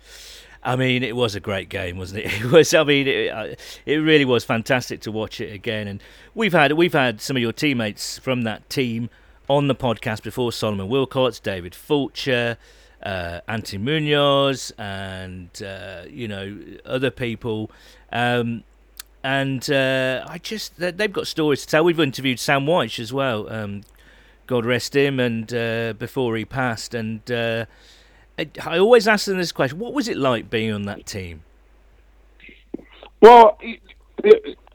[0.63, 2.31] I mean, it was a great game, wasn't it?
[2.41, 2.73] It was.
[2.73, 3.55] I mean, it, uh,
[3.86, 5.88] it really was fantastic to watch it again.
[5.88, 6.01] And
[6.33, 9.09] we've had we've had some of your teammates from that team
[9.49, 12.57] on the podcast before: Solomon Wilcots, David Fulcher,
[13.03, 17.69] uh, Anthony Munoz, and uh, you know other people.
[18.12, 18.63] Um,
[19.23, 21.83] and uh, I just they've got stories to tell.
[21.83, 23.51] We've interviewed Sam Wyche as well.
[23.51, 23.81] Um,
[24.47, 27.21] God rest him, and uh, before he passed, and
[28.65, 31.43] I always ask them this question: What was it like being on that team?
[33.21, 33.58] Well,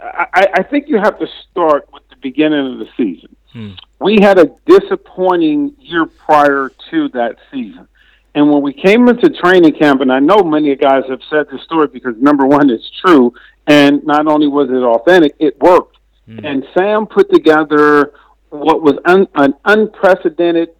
[0.00, 3.36] I, I think you have to start with the beginning of the season.
[3.52, 3.70] Hmm.
[4.00, 7.88] We had a disappointing year prior to that season.
[8.34, 11.62] And when we came into training camp, and I know many guys have said this
[11.62, 13.32] story because number one, it's true,
[13.66, 15.98] and not only was it authentic, it worked.
[16.26, 16.44] Hmm.
[16.44, 18.12] And Sam put together
[18.50, 20.70] what was un, an unprecedented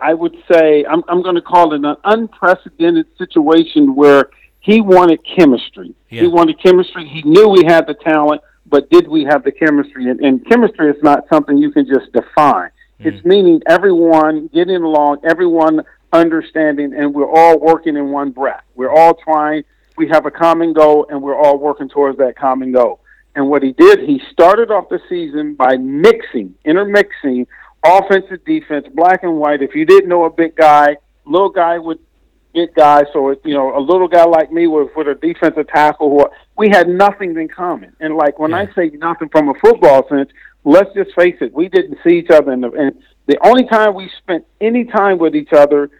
[0.00, 5.20] I would say I'm, I'm going to call it an unprecedented situation where he wanted
[5.24, 5.94] chemistry.
[6.10, 6.22] Yeah.
[6.22, 7.08] He wanted chemistry.
[7.08, 10.10] He knew we had the talent, but did we have the chemistry?
[10.10, 12.70] And, and chemistry is not something you can just define.
[13.00, 13.06] Mm.
[13.06, 15.82] It's meaning everyone getting along, everyone
[16.12, 18.64] understanding, and we're all working in one breath.
[18.74, 19.64] We're all trying.
[19.96, 23.00] We have a common goal, and we're all working towards that common goal.
[23.34, 27.46] And what he did, he started off the season by mixing, intermixing
[27.84, 29.62] offensive, defense, black and white.
[29.62, 31.98] If you didn't know a big guy, little guy with
[32.54, 36.10] big guy, so you know a little guy like me with with a defensive tackle,
[36.10, 37.94] who we had nothing in common.
[38.00, 38.66] And like when yeah.
[38.70, 40.30] I say nothing from a football sense,
[40.64, 43.94] let's just face it, we didn't see each other, in the, and the only time
[43.94, 45.90] we spent any time with each other,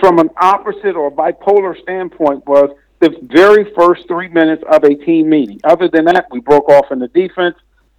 [0.00, 5.30] from an opposite or bipolar standpoint, was the very first three minutes of a team
[5.30, 5.60] meeting.
[5.64, 7.56] Other than that, we broke off in the defense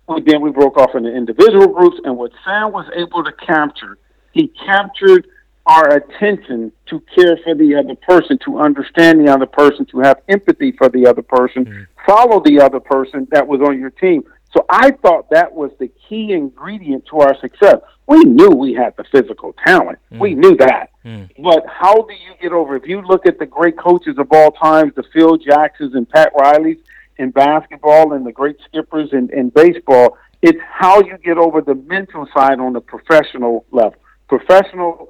[0.10, 1.98] and then we broke off into individual groups.
[2.04, 3.98] And what Sam was able to capture,
[4.32, 5.28] he captured
[5.66, 10.22] our attention to care for the other person, to understand the other person, to have
[10.28, 11.84] empathy for the other person, mm-hmm.
[12.08, 14.24] follow the other person that was on your team.
[14.52, 17.76] So I thought that was the key ingredient to our success.
[18.08, 20.00] We knew we had the physical talent.
[20.10, 20.90] We knew that.
[21.38, 22.76] But how do you get over?
[22.76, 26.34] If you look at the great coaches of all times, the Phil Jacksons and Pat
[26.34, 26.80] Rileys
[27.20, 31.76] in basketball and the great skippers in, in baseball, it's how you get over the
[31.76, 33.96] mental side on the professional level.
[34.28, 35.10] Professional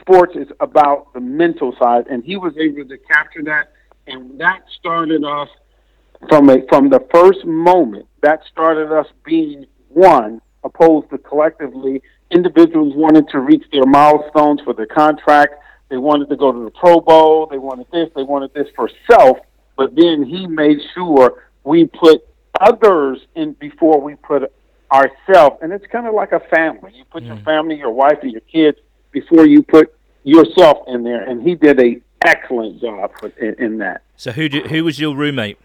[0.00, 3.72] sports is about the mental side, and he was able to capture that,
[4.06, 5.48] and that started us
[6.28, 8.06] from a from the first moment.
[8.22, 14.74] That started us being one, opposed to collectively individuals wanted to reach their milestones for
[14.74, 15.54] their contract.
[15.88, 17.46] They wanted to go to the Pro Bowl.
[17.46, 18.10] They wanted this.
[18.14, 19.38] They wanted this for self.
[19.78, 22.26] But then he made sure we put
[22.60, 24.52] others in before we put
[24.92, 25.58] ourselves.
[25.62, 26.92] And it's kind of like a family.
[26.96, 28.76] You put your family, your wife, and your kids
[29.12, 31.22] before you put yourself in there.
[31.22, 34.02] And he did a excellent job in, in that.
[34.16, 35.58] So who did, who was your roommate?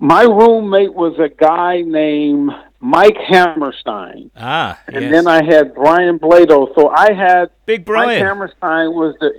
[0.00, 2.50] My roommate was a guy named
[2.80, 4.32] Mike Hammerstein.
[4.36, 5.12] Ah, And yes.
[5.12, 6.74] then I had Brian Blados.
[6.74, 8.26] So I had Big Mike Brian.
[8.26, 9.32] Hammerstein was the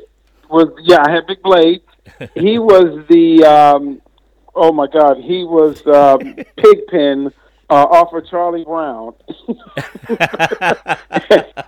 [0.50, 1.82] was yeah I had Big Blade.
[2.36, 4.02] He was the um,
[4.56, 7.32] oh my God he was um, Pigpen
[7.70, 9.14] uh, off of Charlie Brown.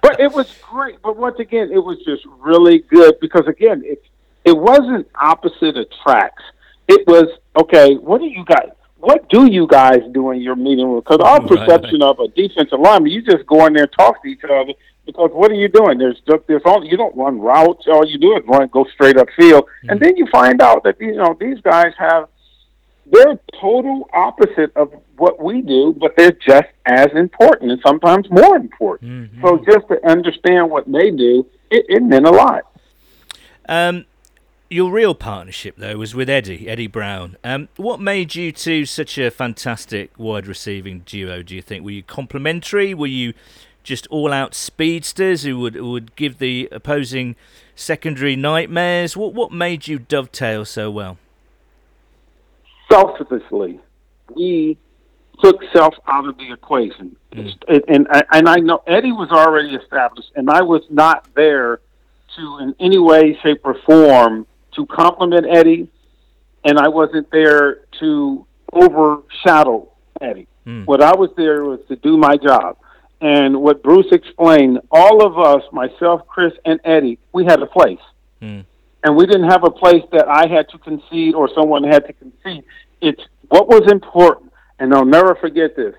[0.02, 1.02] but it was great.
[1.02, 4.00] But once again, it was just really good because again it
[4.46, 6.44] it wasn't opposite attracts.
[6.88, 7.28] It was
[7.60, 7.96] okay.
[7.96, 8.70] What do you guys?
[8.98, 11.00] What do you guys do in your meeting room?
[11.06, 14.22] Because our Right, perception of a defensive lineman, you just go in there and talk
[14.24, 14.74] to each other.
[15.06, 15.98] Because what are you doing?
[16.00, 17.86] There's just there's only you don't run routes.
[17.88, 21.00] All you do is run go straight up field, and then you find out that
[21.00, 22.28] you know these guys have
[23.12, 28.56] they're total opposite of what we do, but they're just as important and sometimes more
[28.56, 29.32] important.
[29.42, 32.64] So just to understand what they do, it, it meant a lot.
[33.70, 34.06] Um,
[34.70, 37.38] your real partnership though was with Eddie, Eddie Brown.
[37.44, 41.44] Um, what made you two such a fantastic wide receiving duo?
[41.44, 42.94] Do you think were you complementary?
[42.94, 43.34] Were you
[43.86, 47.38] just all out speedsters who would who would give the opposing
[47.76, 49.16] secondary nightmares?
[49.16, 51.18] What what made you dovetail so well?
[52.92, 53.80] selflessly,
[54.36, 54.78] we
[55.42, 57.16] took self out of the equation.
[57.34, 57.48] Hmm.
[57.68, 61.82] And, and and I know Eddie was already established, and I was not there
[62.36, 65.88] to in any way, shape, or form to compliment Eddie,
[66.64, 69.90] and I wasn't there to overshadow
[70.22, 70.48] Eddie.
[70.64, 70.84] Hmm.
[70.84, 72.78] What I was there was to do my job.
[73.22, 78.00] And what Bruce explained, all of us, myself, Cris, and Eddie, we had a place
[79.06, 82.14] and we didn't have a place that I had to concede or someone had to
[82.14, 82.64] concede.
[83.02, 85.94] It's what was important, and I'll never forget this.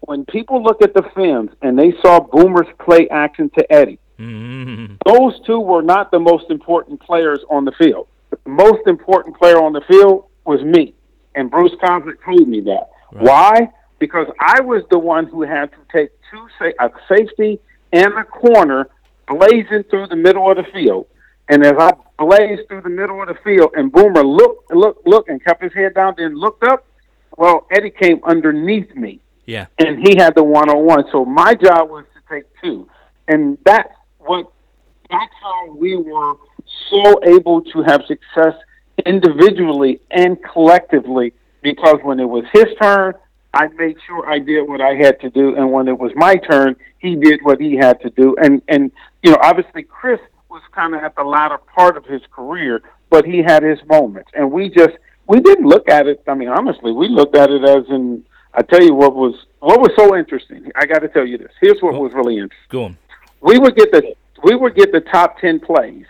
[0.00, 4.96] When people look at the films and they saw Boomer's play action to Eddie, Mm,
[5.06, 8.08] those two were not the most important players on the field.
[8.30, 10.92] The most important player on the field was me,
[11.36, 12.90] and Bruce Coslet told me that.
[13.12, 13.70] Why?
[13.98, 17.58] Because I was the one who had to take two sa- a safety
[17.92, 18.88] and a corner
[19.26, 21.06] blazing through the middle of the field.
[21.48, 25.30] And as I blazed through the middle of the field, and Boomer looked, looked, looked,
[25.30, 26.86] and kept his head down, then looked up.
[27.36, 29.66] Well, Eddie came underneath me yeah.
[29.78, 31.04] and he had the one on one.
[31.10, 32.88] So my job was to take two,
[33.26, 34.52] and that's what
[35.10, 36.34] that's how we were
[36.90, 38.54] so able to have success
[39.06, 41.32] individually and collectively.
[41.62, 43.14] Because when it was his turn,
[43.58, 46.36] I made sure I did what I had to do, and when it was my
[46.36, 48.36] turn, he did what he had to do.
[48.40, 48.92] And and
[49.24, 53.24] you know, obviously, Cris was kind of at the latter part of his career, but
[53.24, 56.22] he had his moments, and we just we didn't look at it.
[56.28, 58.24] I mean, honestly, we looked at it as in.
[58.54, 60.70] I tell you what was what was so interesting.
[60.76, 61.52] I got to tell you this.
[61.60, 62.98] Here's what was really interesting Go on.
[63.40, 66.06] we would get the we would get the top ten plays,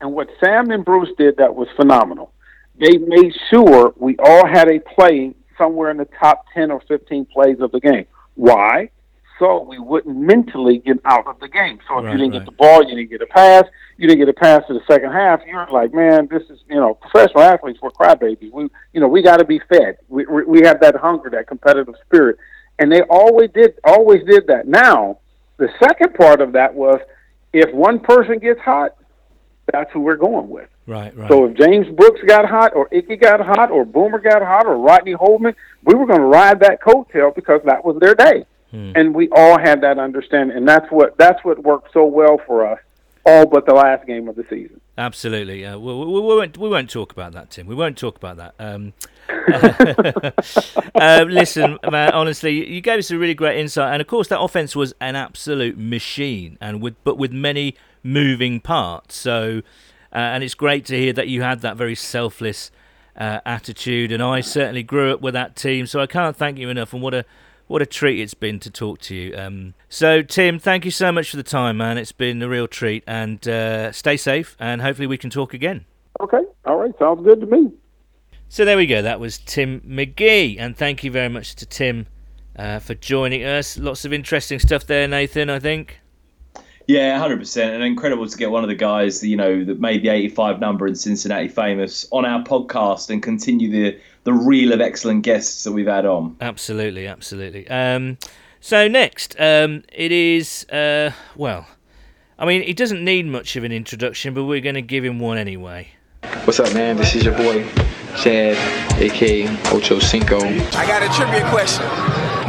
[0.00, 2.32] and what Sam and Bruce did that was phenomenal.
[2.78, 7.26] They made sure we all had a play somewhere in the top ten or fifteen
[7.26, 8.06] plays of the game.
[8.34, 8.90] Why?
[9.38, 11.78] So we wouldn't mentally get out of the game.
[11.88, 12.38] So if Right, you didn't right.
[12.40, 13.64] get the ball, you didn't get a pass,
[13.96, 15.40] you didn't get a pass to the second half.
[15.46, 18.52] You're like, man, this is you know, professional athletes we're crybabies.
[18.52, 19.96] We you know we got to be fed.
[20.08, 22.36] We we we have that hunger, that competitive spirit,
[22.78, 24.66] and they always did always did that.
[24.66, 25.18] Now
[25.56, 27.00] the second part of that was
[27.52, 28.96] if one person gets hot,
[29.72, 30.68] that's who we're going with.
[30.90, 31.28] Right, right.
[31.30, 34.76] So if James Brooks got hot, or Ickey got hot, or Boomer got hot, or
[34.76, 39.14] Rodney Holman, we were going to ride that coattail because that was their day, and
[39.14, 42.80] we all had that understanding, and that's what that's what worked so well for us,
[43.24, 44.80] all but the last game of the season.
[44.98, 45.64] Absolutely.
[45.64, 47.68] Uh, we, we, we won't we won't talk about that, Tim.
[47.68, 48.54] We won't talk about that.
[48.58, 48.92] Um,
[50.96, 52.10] uh, listen, man.
[52.10, 55.14] Honestly, you gave us a really great insight, and of course, that offense was an
[55.14, 59.16] absolute machine, and with but with many moving parts.
[59.16, 59.62] So,
[60.12, 62.70] uh, and it's great to hear that you had that very selfless
[63.16, 65.86] uh, attitude, and I certainly grew up with that team.
[65.86, 67.24] So I can't thank you enough, and what a
[67.66, 69.36] what a treat it's been to talk to you.
[69.36, 71.98] Um, so Tim, thank you so much for the time, man.
[71.98, 75.84] It's been a real treat, and uh, stay safe, and hopefully we can talk again.
[76.20, 77.72] Okay, all right, sounds good to me.
[78.48, 79.00] So there we go.
[79.00, 82.06] That was Tim McGee, and thank you very much to Tim
[82.56, 83.78] uh, for joining us.
[83.78, 85.50] Lots of interesting stuff there, Nathan.
[85.50, 86.00] I think.
[86.90, 90.02] Yeah, hundred percent, and incredible to get one of the guys, you know, that made
[90.02, 94.80] the eighty-five number in Cincinnati famous on our podcast and continue the the reel of
[94.80, 96.36] excellent guests that we've had on.
[96.40, 97.68] Absolutely, absolutely.
[97.68, 98.18] Um,
[98.60, 101.68] so next, um, it is uh, well,
[102.40, 105.20] I mean, he doesn't need much of an introduction, but we're going to give him
[105.20, 105.92] one anyway.
[106.42, 106.96] What's up, man?
[106.96, 107.68] This is your boy,
[108.16, 108.56] Chad,
[109.00, 110.40] aka Ocho Cinco.
[110.40, 111.86] I got a trivia question.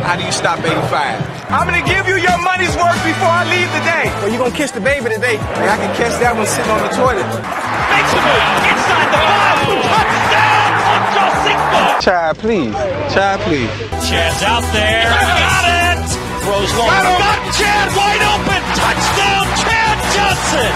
[0.02, 1.31] How do you stop 85?
[1.52, 4.08] I'm gonna give you your money's worth before I leave today.
[4.24, 5.36] Well, you gonna kiss the baby today?
[5.36, 7.28] Hey, I can catch that one sitting on the toilet.
[7.28, 9.60] Makes a move inside the five.
[9.91, 11.82] Touchdown, Ocho Cinco.
[11.99, 12.72] Chad, please.
[13.12, 13.68] Chad, please.
[14.08, 15.12] Chad's out there.
[15.12, 16.08] Got it.
[16.47, 16.88] Throws long.
[16.88, 17.52] Got him.
[17.60, 18.62] Chad wide open.
[18.72, 20.72] Touchdown, Chad Johnson.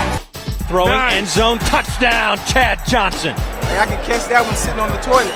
[0.67, 3.31] Throwing end zone touchdown, Chad Johnson.
[3.71, 5.31] Hey, I can catch that one sitting on the toilet.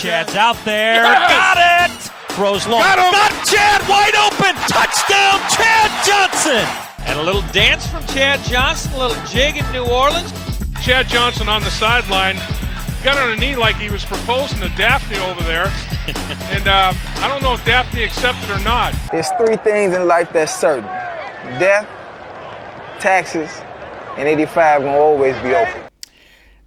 [0.00, 1.04] Chad's out there.
[1.04, 2.17] Got it.
[2.38, 2.82] Throws long.
[2.82, 4.54] Got, Got Chad wide open.
[4.68, 6.64] Touchdown, Chad Johnson.
[7.04, 10.32] And a little dance from Chad Johnson, a little jig in New Orleans.
[10.80, 12.36] Chad Johnson on the sideline
[13.02, 15.64] got on a knee like he was proposing to Daphne over there.
[16.54, 18.94] and uh, I don't know if Daphne accepted or not.
[19.10, 20.84] There's three things in life that's certain
[21.58, 21.88] death,
[23.00, 23.50] taxes,
[24.16, 25.82] and 85 will always be open.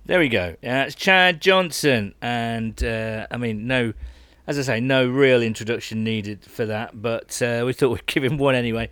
[0.06, 0.50] There we go.
[0.62, 3.94] Uh, it's Chad Johnson, and uh, I mean, no,
[4.58, 8.24] as I say, no real introduction needed for that, but uh, we thought we'd give
[8.24, 8.90] him one anyway.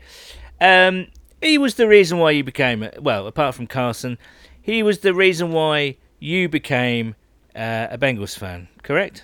[0.62, 1.08] Um,
[1.42, 4.18] he was the reason why you became, well, apart from Carson,
[4.62, 7.16] he was the reason why you became
[7.56, 9.24] uh, a Bengals fan, correct?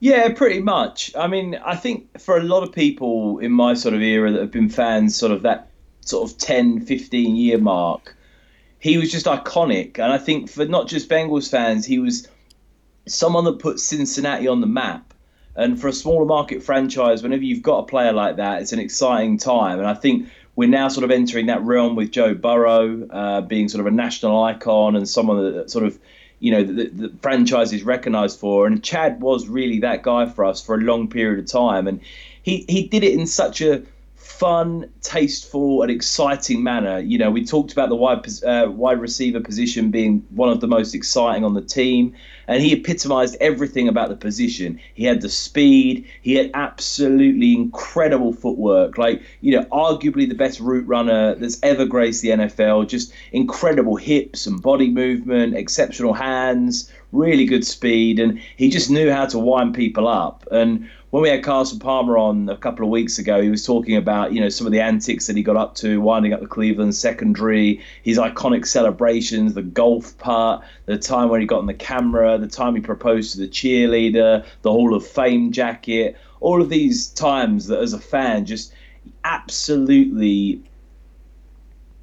[0.00, 1.14] Yeah, pretty much.
[1.16, 4.40] I mean, I think for a lot of people in my sort of era that
[4.40, 5.70] have been fans, sort of that
[6.02, 8.14] sort of 10, 15 year mark,
[8.78, 9.98] he was just iconic.
[9.98, 12.28] And I think for not just Bengals fans, he was
[13.08, 15.07] someone that put Cincinnati on the map.
[15.58, 18.78] And for a smaller market franchise, whenever you've got a player like that, it's an
[18.78, 19.80] exciting time.
[19.80, 23.68] And I think we're now sort of entering that realm with Joe Burrow uh, being
[23.68, 25.98] sort of a national icon and someone that sort of,
[26.38, 28.68] you know, the, the franchise is recognised for.
[28.68, 31.88] And Chad was really that guy for us for a long period of time.
[31.88, 32.00] And
[32.42, 33.82] he, he did it in such a
[34.38, 37.00] fun, tasteful, and exciting manner.
[37.00, 40.68] You know, we talked about the wide uh, wide receiver position being one of the
[40.68, 42.14] most exciting on the team,
[42.46, 44.78] and he epitomised everything about the position.
[44.94, 50.60] He had the speed, he had absolutely incredible footwork, like you know, arguably the best
[50.60, 52.88] route runner that's ever graced the NFL.
[52.88, 59.10] Just incredible hips and body movement, exceptional hands, really good speed, and he just knew
[59.10, 62.90] how to wind people up and when we had Carson Palmer on a couple of
[62.90, 65.56] weeks ago, he was talking about you know some of the antics that he got
[65.56, 71.30] up to, winding up the Cleveland secondary, his iconic celebrations, the golf part, the time
[71.30, 74.94] when he got on the camera, the time he proposed to the cheerleader, the Hall
[74.94, 78.72] of Fame jacket, all of these times that as a fan just
[79.24, 80.62] absolutely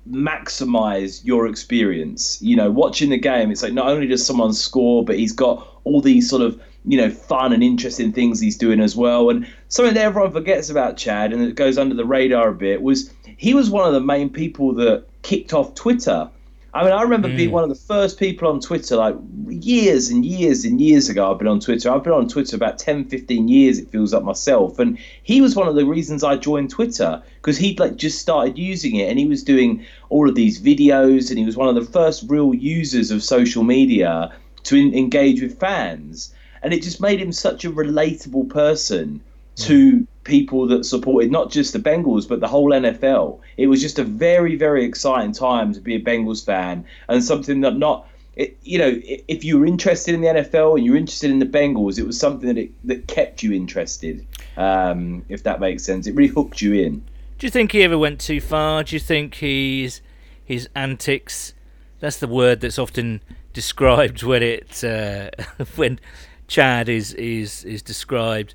[0.09, 2.41] maximize your experience.
[2.41, 5.67] You know, watching the game, it's like not only does someone score, but he's got
[5.83, 9.29] all these sort of you know fun and interesting things he's doing as well.
[9.29, 12.81] And something that everyone forgets about Chad and it goes under the radar a bit
[12.81, 16.29] was he was one of the main people that kicked off Twitter.
[16.75, 17.37] I mean, I remember mm.
[17.37, 19.15] being one of the first people on Twitter, like
[19.47, 21.31] years and years and years ago.
[21.31, 21.89] I've been on Twitter.
[21.89, 24.77] I've been on Twitter about 10, 15 years, it feels like myself.
[24.77, 28.57] And he was one of the reasons I joined Twitter because he'd like just started
[28.57, 31.75] using it and he was doing all of these videos and he was one of
[31.75, 34.33] the first real users of social media
[34.63, 36.33] to in- engage with fans.
[36.65, 39.21] And it just made him such a relatable person
[39.57, 43.39] to people that supported not just the Bengals but the whole NFL.
[43.57, 47.61] It was just a very very exciting time to be a Bengals fan and something
[47.61, 51.29] that not it, you know if you were interested in the NFL and you're interested
[51.29, 54.25] in the Bengals, it was something that it, that kept you interested.
[54.57, 57.03] Um, if that makes sense, it really hooked you in.
[57.37, 58.83] Do you think he ever went too far?
[58.83, 60.01] Do you think he's
[60.43, 61.53] his antics?
[61.99, 63.21] That's the word that's often
[63.53, 65.29] described when it uh,
[65.75, 65.99] when
[66.47, 68.53] Chad is is is described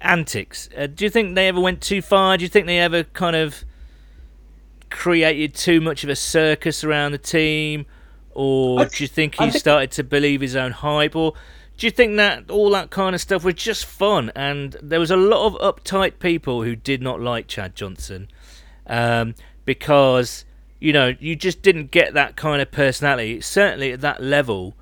[0.00, 0.68] antics.
[0.76, 2.36] Uh, do you think they ever went too far?
[2.36, 3.64] Do you think they ever kind of
[4.90, 7.86] created too much of a circus around the team,
[8.32, 11.34] or do you think he think, started to believe his own hype, or
[11.76, 14.32] do you think that all that kind of stuff was just fun?
[14.34, 18.28] And there was a lot of uptight people who did not like Chad Johnson
[18.86, 20.44] um, because
[20.80, 23.40] you know you just didn't get that kind of personality.
[23.40, 24.74] Certainly at that level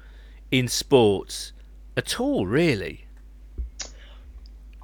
[0.51, 1.53] in sports
[1.97, 3.05] at all, really?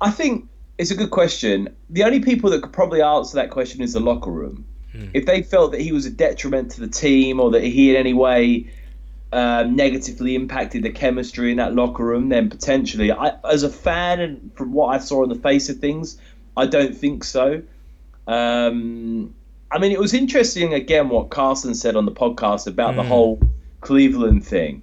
[0.01, 0.49] I think
[0.79, 1.69] it's a good question.
[1.91, 4.65] The only people that could probably answer that question is the locker room.
[4.93, 5.09] Hmm.
[5.15, 7.97] If they felt that he was a detriment to the team or that he in
[7.97, 8.67] any way
[9.33, 13.11] um, negatively impacted the chemistry in that locker room, then potentially.
[13.13, 16.19] I, as a fan, and from what I saw on the face of things,
[16.57, 17.63] I don't think so.
[18.27, 19.35] Um,
[19.71, 23.09] I mean, it was interesting again what Carson said on the podcast about the Mm.
[23.09, 23.41] whole
[23.81, 24.83] Cleveland thing,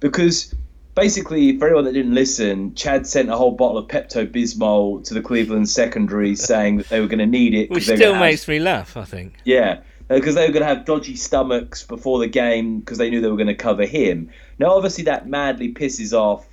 [0.00, 0.54] because
[1.00, 5.14] basically, for anyone that didn't listen, Chad sent a whole bottle of Pepto Bismol to
[5.14, 7.70] the Cleveland secondary, saying that they were going to need it.
[7.70, 8.96] Which still gonna have- makes me laugh.
[8.96, 9.34] I think.
[9.44, 13.20] yeah, because they were going to have dodgy stomachs before the game because they knew
[13.20, 14.30] they were going to cover him.
[14.58, 16.46] Now, obviously, that madly pisses off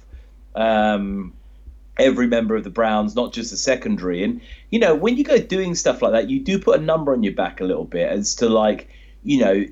[0.56, 1.34] um,
[1.98, 4.24] every member of the Browns, not just the secondary.
[4.24, 7.12] And you know, when you go doing stuff like that, you do put a number
[7.12, 8.89] on your back a little bit as to like,
[9.24, 9.66] you know.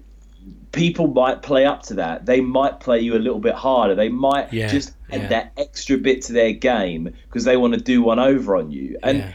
[0.71, 2.25] People might play up to that.
[2.25, 3.95] They might play you a little bit harder.
[3.95, 5.27] They might Yeah, just add yeah.
[5.29, 8.97] that extra bit to their game because they want to do one over on you.
[9.03, 9.31] And Yeah.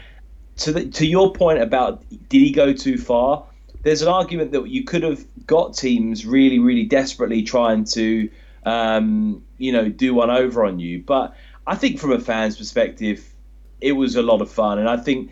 [0.57, 3.43] to the, to your point about did he go too far?
[3.83, 8.29] There's an argument that you could have got teams really, really desperately trying to,
[8.63, 11.01] um, you know, do one over on you.
[11.03, 11.33] But
[11.65, 13.33] I think from a fan's perspective,
[13.79, 15.31] it was a lot of fun, and I think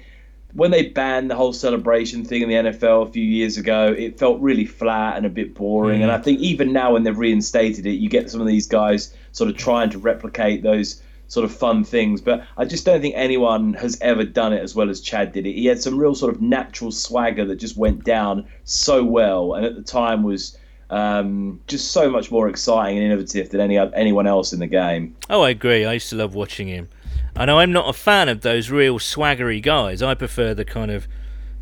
[0.54, 4.18] when they banned the whole celebration thing in the NFL a few years ago, it
[4.18, 6.00] felt really flat and a bit boring.
[6.00, 6.04] Mm.
[6.04, 9.14] And I think even now, when they've reinstated it, you get some of these guys
[9.32, 12.20] sort of trying to replicate those sort of fun things.
[12.20, 15.46] But I just don't think anyone has ever done it as well as Chad did
[15.46, 15.54] it.
[15.54, 19.66] He had some real sort of natural swagger that just went down so well, and
[19.66, 20.58] at the time was
[20.90, 25.16] um, just so much more exciting and innovative than any anyone else in the game.
[25.30, 25.86] Oh, I agree.
[25.86, 26.90] I used to love watching him.
[27.36, 30.02] I know I'm not a fan of those real swaggery guys.
[30.02, 31.08] I prefer the kind of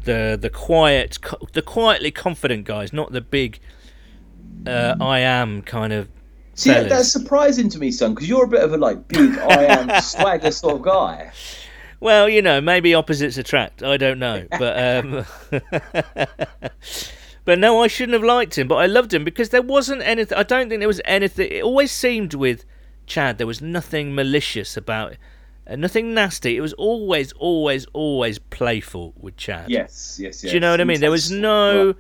[0.04, 1.18] the the quiet,
[1.54, 3.60] the quietly confident guys, not the big
[4.66, 6.10] uh, I am kind of.
[6.56, 6.90] See, fellas.
[6.90, 10.02] that's surprising to me, son, because you're a bit of a like big I am
[10.02, 11.32] swagger sort of guy.
[12.00, 13.84] Well, you know, maybe opposites attract.
[13.84, 15.26] I don't know, but um,
[17.46, 20.38] but no, I shouldn't have liked him, but I loved him because there wasn't anything.
[20.38, 21.52] I don't think there was anything.
[21.52, 22.66] It always seemed with
[23.06, 25.20] Chad there was nothing malicious about it,
[25.68, 26.56] uh, nothing nasty.
[26.58, 29.70] It was always, always, always playful with Chad.
[29.70, 30.52] Yes, yes, yes.
[30.52, 31.00] Do you know what I mean?
[31.00, 31.96] There was no,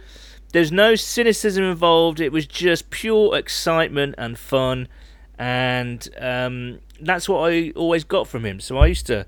[0.53, 2.19] there's no cynicism involved.
[2.19, 4.87] It was just pure excitement and fun,
[5.37, 8.59] and um, that's what I always got from him.
[8.59, 9.25] So I used to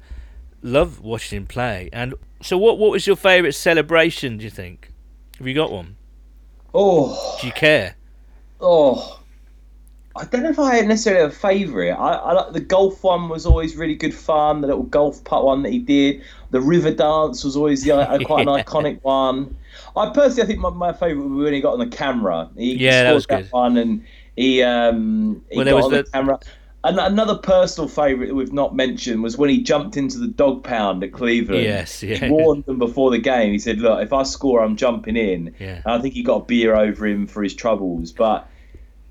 [0.61, 1.89] love watching him play.
[1.91, 4.37] And so, what what was your favourite celebration?
[4.37, 4.91] Do you think?
[5.37, 5.95] Have you got one?
[6.73, 7.95] Oh, Do you care?
[8.61, 9.18] oh.
[10.16, 11.91] I don't know if I had necessarily a favourite.
[11.91, 14.62] I, I like the golf one was always really good fun.
[14.62, 16.22] The little golf putt one that he did.
[16.51, 19.55] The river dance was always the, uh, quite an iconic one.
[19.95, 22.49] I personally, I think my, my favourite was when he got on the camera.
[22.57, 23.47] He Yeah, that was good.
[23.51, 24.03] one, and
[24.36, 26.39] he um he Well, got on the, the- camera.
[26.82, 30.64] And another personal favourite that we've not mentioned was when he jumped into the dog
[30.64, 31.62] pound at Cleveland.
[31.66, 32.16] Yes, yeah.
[32.16, 33.51] He warned them before the game.
[33.51, 35.82] He said, "Look, if I score, I'm jumping in." Yeah.
[35.84, 38.14] And I think he got a beer over him for his troubles.
[38.14, 38.47] But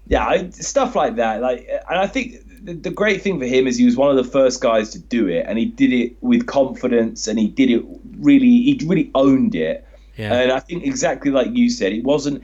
[0.09, 1.40] yeah, I, stuff like that.
[1.40, 4.16] Like, and I think the, the great thing for him is he was one of
[4.16, 7.70] the first guys to do it, and he did it with confidence, and he did
[7.70, 7.84] it
[8.18, 8.62] really.
[8.62, 9.86] He really owned it.
[10.16, 10.34] Yeah.
[10.34, 12.42] And I think exactly like you said, it wasn't.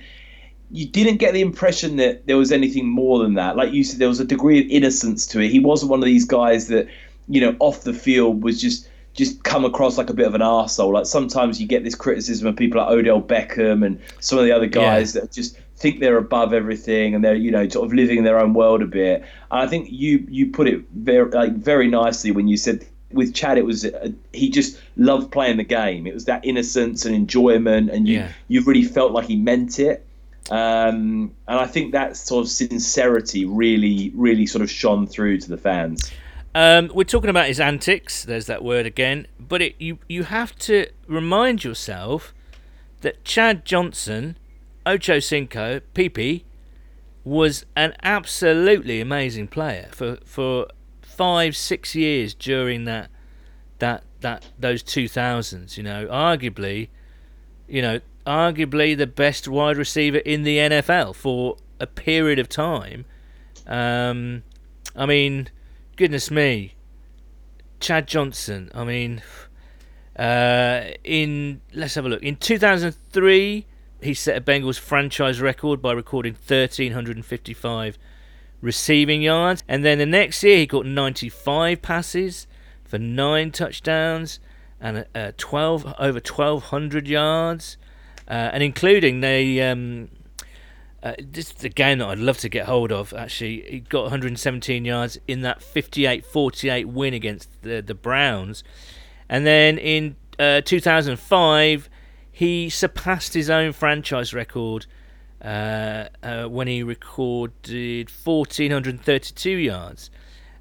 [0.71, 3.57] You didn't get the impression that there was anything more than that.
[3.57, 5.51] Like you said, there was a degree of innocence to it.
[5.51, 6.89] He wasn't one of these guys that,
[7.29, 10.41] you know, off the field was just just come across like a bit of an
[10.41, 10.93] arsehole.
[10.93, 14.53] Like sometimes you get this criticism of people like Odell Beckham and some of the
[14.53, 18.17] other guys that just think they're above everything and they're you know sort of living
[18.17, 19.17] in their own world a bit.
[19.51, 22.79] And I think you you put it very like very nicely when you said
[23.13, 26.07] with Chad it was uh, he just loved playing the game.
[26.07, 28.33] It was that innocence and enjoyment, and you Yeah.
[28.49, 29.97] you really felt like he meant it.
[30.51, 35.49] Um, and I think that sort of sincerity really really sort of shone through to
[35.49, 36.11] the fans.
[36.55, 38.25] Um, we're talking about his antics.
[38.25, 39.27] There's that word again.
[39.39, 42.33] But it, you you have to remind yourself
[43.01, 44.37] that Chad Johnson,
[44.87, 46.45] Ocho Cinco, PP,
[47.25, 50.67] was an absolutely amazing player for for
[51.03, 53.11] five six years during that
[53.79, 55.77] that that those two thousands.
[55.77, 56.89] You know, arguably,
[57.67, 63.05] you know, arguably the best wide receiver in the NFL for a period of time.
[63.67, 64.43] Um,
[64.95, 65.49] I mean,
[65.97, 66.75] goodness me,
[67.81, 68.71] Chad Johnson.
[68.75, 69.23] I mean,
[70.19, 72.23] uh, in let's have a look.
[72.23, 73.67] In 2003,
[74.05, 77.99] he set a Bengals franchise record by recording 1,355
[78.61, 82.47] receiving yards, and then the next year he caught 95 passes
[82.85, 84.41] for nine touchdowns
[84.81, 87.77] and uh, 12 over 1,200 yards,
[88.29, 89.61] uh, and including they.
[89.61, 90.09] Um,
[91.05, 93.13] Uh, this is a game that I'd love to get hold of.
[93.13, 98.65] Actually, he got 117 yards in that 58-48 win against the the Browns,
[99.29, 101.91] and then in uh, 2005
[102.35, 104.87] he surpassed his own franchise record
[105.41, 110.11] uh, uh, when he recorded 1,432 yards.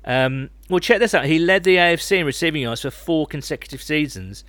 [0.06, 1.26] Um, well, check this out.
[1.26, 4.44] He led the AFC in receiving yards for four consecutive seasons,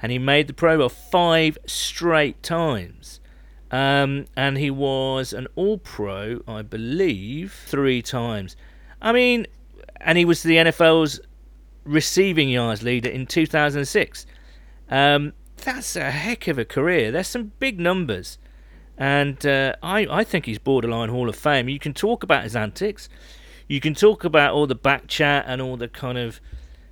[0.00, 3.18] and he made the Pro Bowl five straight times.
[3.72, 8.54] Um, and he was an All Pro, I believe, three times.
[9.02, 9.48] I mean,
[10.00, 11.18] and he was the NFL's
[11.82, 14.24] receiving yards leader in 2006.
[14.88, 17.10] Um, that's a heck of a career.
[17.10, 18.38] There's some big numbers.
[18.98, 21.68] And uh, I, I think he's borderline Hall of Fame.
[21.68, 23.08] You can talk about his antics.
[23.66, 26.40] You can talk about all the back chat and all the kind of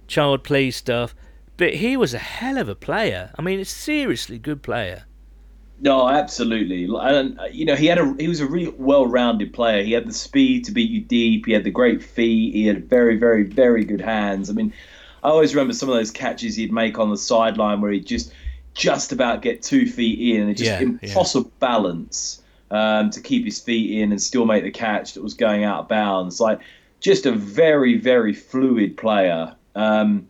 [0.06, 1.14] child play stuff.
[1.58, 3.32] But he was a hell of a player.
[3.38, 5.04] I mean, a seriously good player.
[5.80, 6.88] No, absolutely.
[7.00, 9.82] And you know, he had a he was a really well-rounded player.
[9.82, 11.46] He had the speed to beat you deep.
[11.46, 12.54] He had the great feet.
[12.54, 14.50] He had very, very, very good hands.
[14.50, 14.72] I mean,
[15.22, 18.32] I always remember some of those catches he'd make on the sideline where he'd just
[18.78, 23.60] just about get two feet in and just Yeah, impossible balance um, to keep his
[23.60, 26.40] feet in and still make the catch that was going out of bounds.
[26.40, 26.60] Like
[27.00, 29.54] just a very, very fluid player.
[29.74, 30.28] Um,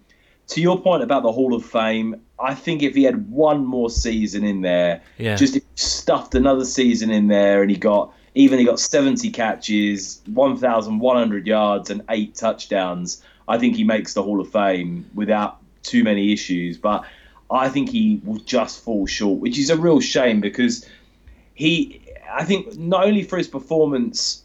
[0.48, 3.90] to your point about the Hall of Fame, I think if he had one more
[3.90, 5.36] season in there, Yeah.
[5.36, 9.30] just if he stuffed another season in there and he got even he got 70
[9.30, 15.58] catches, 1,100 yards, and eight touchdowns, I think he makes the Hall of Fame without
[15.82, 16.78] too many issues.
[16.78, 17.04] But
[17.50, 20.86] I think he will just fall short, which is a real shame because
[21.54, 24.42] he, I think, not only for his performance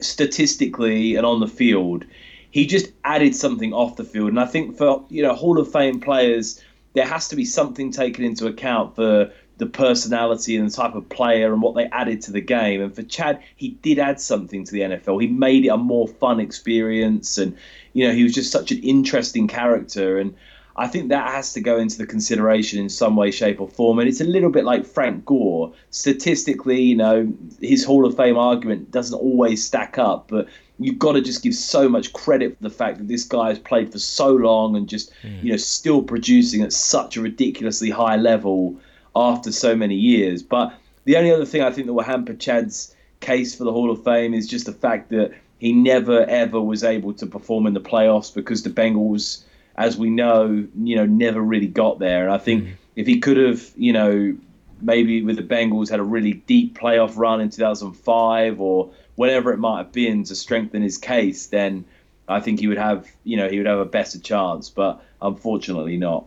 [0.00, 2.04] statistically and on the field,
[2.50, 4.28] he just added something off the field.
[4.28, 6.62] And I think for you know Hall of Fame players,
[6.94, 11.08] there has to be something taken into account for the personality and the type of
[11.08, 12.80] player and what they added to the game.
[12.80, 15.20] And for Chad, he did add something to the NFL.
[15.20, 17.56] He made it a more fun experience, and
[17.92, 20.18] you know he was just such an interesting character.
[20.18, 20.34] And
[20.76, 23.98] I think that has to go into the consideration in some way, shape, or form.
[23.98, 25.72] And it's a little bit like Frank Gore.
[25.90, 30.48] Statistically, you know, his Hall of Fame argument doesn't always stack up, but
[30.78, 33.58] you've got to just give so much credit for the fact that this guy has
[33.58, 35.38] played for so long and just, hmm.
[35.42, 38.78] you know, still producing at such a ridiculously high level
[39.14, 40.42] after so many years.
[40.42, 43.90] But the only other thing I think that will hamper Chad's case for the Hall
[43.90, 47.74] of Fame is just the fact that he never ever was able to perform in
[47.74, 49.44] the playoffs because the Bengals
[49.76, 52.24] as we know, you know, never really got there.
[52.24, 54.36] And I think if he could have, you know,
[54.80, 59.58] maybe with the Bengals had a really deep playoff run in 2005 or whatever it
[59.58, 61.84] might have been to strengthen his case, then
[62.28, 64.68] I think he would have, you know, he would have a better chance.
[64.68, 66.26] But unfortunately, not.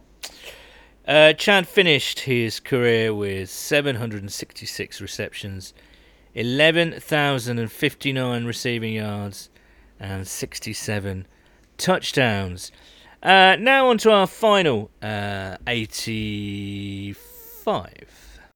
[1.07, 5.73] Uh, Chad finished his career with 766 receptions,
[6.33, 9.49] 11,059 receiving yards,
[9.99, 11.27] and 67
[11.77, 12.71] touchdowns.
[13.25, 17.17] Uh, now on to our final uh, 85.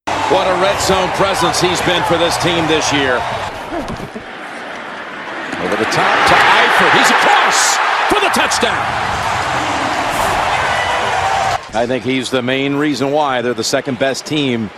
[0.05, 3.15] What a red zone presence he's been for this team this year.
[5.57, 6.91] Over the top to Eifert.
[6.99, 7.77] He's across
[8.09, 8.77] for the touchdown.
[11.73, 14.69] I think he's the main reason why they're the second best team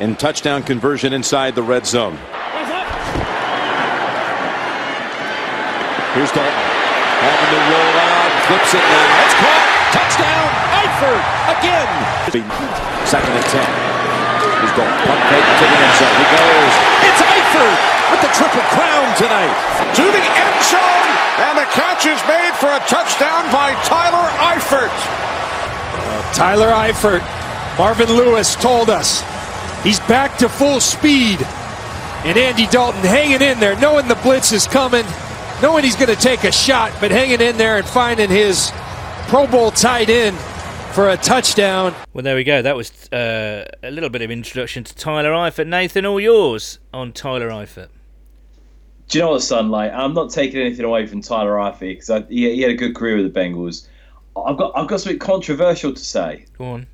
[0.00, 2.16] in touchdown conversion inside the red zone.
[6.14, 6.64] Here's Dalton.
[7.18, 9.27] Having to roll out, flips it now.
[10.98, 11.22] It's caught.
[11.46, 11.48] Touchdown.
[11.48, 13.06] Eifert again.
[13.06, 13.70] Second and ten.
[14.60, 16.16] He's going pump fake to the end zone.
[16.18, 16.74] He goes.
[17.06, 17.78] It's Eifert
[18.10, 19.54] with the triple crown tonight.
[19.94, 21.10] To the end zone,
[21.46, 24.90] and the catch is made for a touchdown by Tyler Eifert.
[24.90, 27.22] Uh, Tyler Eifert,
[27.78, 29.22] Marvin Lewis told us
[29.82, 31.38] he's back to full speed.
[32.24, 35.04] And Andy Dalton hanging in there, knowing the blitz is coming,
[35.62, 38.72] knowing he's going to take a shot, but hanging in there and finding his
[39.28, 40.36] Pro Bowl tight end
[40.98, 41.94] for a touchdown.
[42.12, 42.60] Well, there we go.
[42.60, 45.68] That was uh, a little bit of introduction to Tyler Eifert.
[45.68, 47.86] Nathan, all yours on Tyler Eifert.
[49.06, 49.70] Do you know what, son?
[49.70, 52.96] Like, I'm not taking anything away from Tyler Eifert because he, he had a good
[52.96, 53.86] career with the Bengals.
[54.36, 56.46] I've got I've got something controversial to say.
[56.58, 56.88] Go on.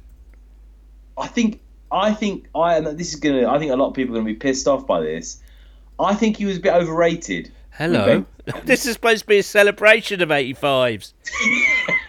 [1.16, 4.14] I think I think I and this is gonna I think a lot of people
[4.14, 5.42] are gonna be pissed off by this.
[5.98, 7.50] I think he was a bit overrated.
[7.70, 8.26] Hello.
[8.64, 11.14] this is supposed to be a celebration of 85s.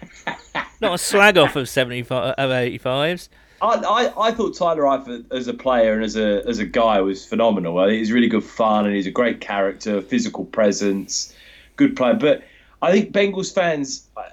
[0.82, 3.30] Not a slag off of 75 of 85s.
[3.62, 7.00] I, I, I thought Tyler Eifert as a player and as a as a guy
[7.02, 7.80] was phenomenal.
[7.80, 11.34] I think he's really good fun and he's a great character, physical presence,
[11.78, 12.16] good player.
[12.16, 12.44] But
[12.82, 14.30] I think Bengals fans, I,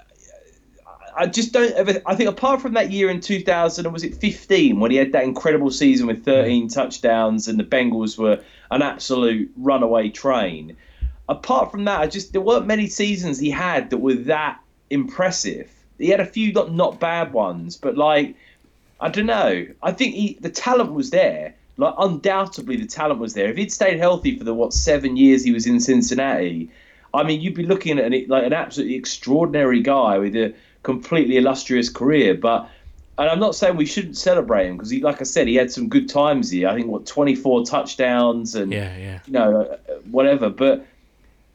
[1.15, 2.01] I just don't ever.
[2.05, 5.23] I think apart from that year in 2000, was it 15 when he had that
[5.23, 10.75] incredible season with 13 touchdowns and the Bengals were an absolute runaway train.
[11.29, 15.71] Apart from that, I just there weren't many seasons he had that were that impressive.
[16.03, 18.35] He had a few not not bad ones, but like
[18.99, 19.65] I don't know.
[19.81, 21.55] I think he, the talent was there.
[21.77, 23.49] Like undoubtedly, the talent was there.
[23.49, 26.69] If he'd stayed healthy for the what seven years he was in Cincinnati,
[27.13, 31.37] I mean, you'd be looking at an, like an absolutely extraordinary guy with a completely
[31.37, 32.35] illustrious career.
[32.35, 32.69] But
[33.17, 35.71] and I'm not saying we shouldn't celebrate him because he, like I said, he had
[35.71, 36.67] some good times here.
[36.67, 39.19] I think what 24 touchdowns and Yeah, yeah.
[39.25, 39.77] you know uh,
[40.11, 40.49] whatever.
[40.49, 40.85] But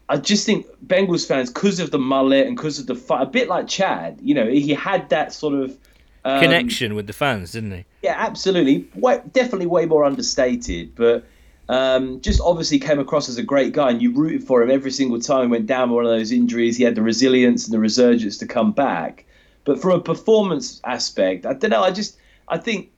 [0.09, 3.26] I just think Bengals fans, because of the mullet and because of the fight, a
[3.26, 5.76] bit like Chad, you know, he had that sort of
[6.24, 7.84] um, Connection with the fans, didn't he?
[8.02, 8.88] Yeah, absolutely.
[8.94, 11.26] Way, definitely way more understated, but
[11.68, 14.90] um, just obviously came across as a great guy, and you rooted for him every
[14.90, 16.76] single time he went down with one of those injuries.
[16.76, 19.26] He had the resilience and the resurgence to come back.
[19.64, 21.82] But from a performance aspect, I don't know.
[21.82, 22.16] I just,
[22.48, 22.90] I think,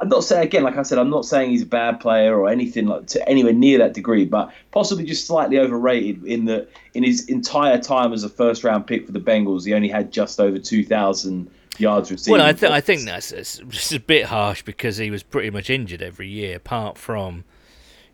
[0.00, 2.48] I'm not saying again, like I said, I'm not saying he's a bad player or
[2.48, 7.02] anything like to anywhere near that degree, but possibly just slightly overrated in the in
[7.02, 9.64] his entire time as a first round pick for the Bengals.
[9.64, 12.38] He only had just over 2,000 yards receiving.
[12.38, 15.70] Well, I, th- I think that's it's a bit harsh because he was pretty much
[15.70, 17.44] injured every year, apart from,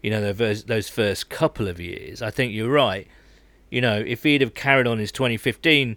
[0.03, 2.23] you know, those, those first couple of years.
[2.23, 3.07] I think you're right.
[3.71, 5.97] You know, if he'd have carried on his 2015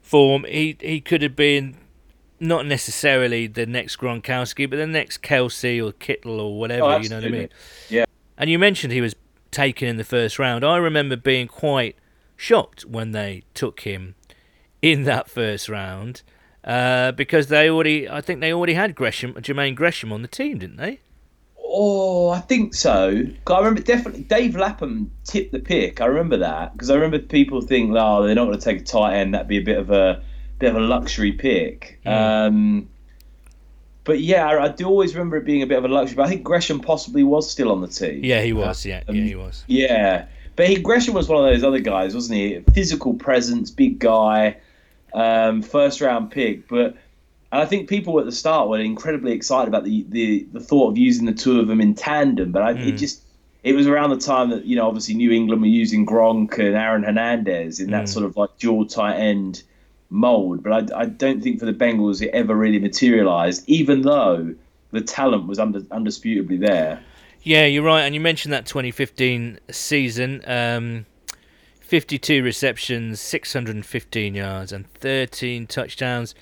[0.00, 1.76] form, he he could have been
[2.40, 6.84] not necessarily the next Gronkowski, but the next Kelce or Kittle or whatever.
[6.84, 7.48] Oh, you know what I mean?
[7.88, 8.06] Yeah.
[8.38, 9.14] And you mentioned he was
[9.50, 10.64] taken in the first round.
[10.64, 11.96] I remember being quite
[12.36, 14.14] shocked when they took him
[14.80, 16.22] in that first round
[16.64, 20.58] uh, because they already, I think they already had Gresham, Jermaine Gresham on the team,
[20.58, 21.00] didn't they?
[21.72, 23.22] Oh, I think so.
[23.46, 26.00] I remember definitely Dave Lapham tipped the pick.
[26.00, 28.84] I remember that because I remember people think, "Oh, they're not going to take a
[28.84, 29.34] tight end.
[29.34, 30.20] That'd be a bit of a
[30.60, 32.88] bit of a luxury pick." Um,
[34.04, 36.16] but yeah, I, I do always remember it being a bit of a luxury.
[36.16, 38.20] But I think Gresham possibly was still on the team.
[38.24, 38.84] Yeah, he was.
[38.86, 39.64] Yeah, yeah, he was.
[39.66, 42.60] Yeah, but he, Gresham was one of those other guys, wasn't he?
[42.72, 44.56] Physical presence, big guy,
[45.12, 46.68] um, first round pick.
[46.68, 46.96] But
[47.52, 50.90] and I think people at the start were incredibly excited about the, the, the thought
[50.90, 52.52] of using the two of them in tandem.
[52.52, 52.98] But I, it Mm.
[52.98, 53.22] just
[53.62, 56.74] it was around the time that you know obviously New England were using Gronk and
[56.74, 58.08] Aaron Hernandez in that Mm.
[58.08, 59.62] sort of like dual tight end
[60.10, 60.62] mold.
[60.62, 64.54] But I, I don't think for the Bengals it ever really materialized, even though
[64.90, 67.02] the talent was under, undisputably there.
[67.42, 68.02] Yeah, you're right.
[68.02, 70.42] And you mentioned that 2015 season.
[70.46, 71.06] Um,
[71.80, 76.36] 52 receptions, 615 yards, and 13 touchdowns,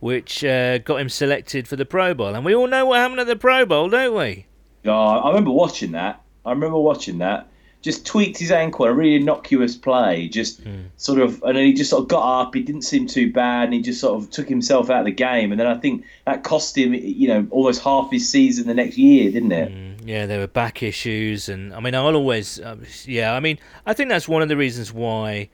[0.00, 2.34] which uh, got him selected for the Pro Bowl.
[2.34, 4.46] And we all know what happened at the Pro Bowl, don't we?
[4.82, 6.22] Yeah, I remember watching that.
[6.44, 7.49] I remember watching that.
[7.82, 10.28] Just tweaked his ankle, a really innocuous play.
[10.28, 10.60] Just
[10.98, 12.54] sort of, and then he just sort of got up.
[12.54, 15.12] He didn't seem too bad, and he just sort of took himself out of the
[15.12, 15.50] game.
[15.50, 18.98] And then I think that cost him, you know, almost half his season the next
[18.98, 20.00] year, didn't it?
[20.04, 22.76] Yeah, there were back issues, and I mean, I'll always, uh,
[23.06, 25.48] yeah, I mean, I think that's one of the reasons why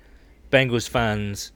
[0.51, 1.53] Bengals fans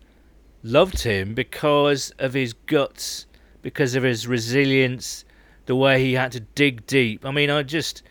[0.62, 3.26] loved him because of his guts,
[3.62, 5.24] because of his resilience,
[5.66, 7.24] the way he had to dig deep.
[7.24, 8.02] I mean, I just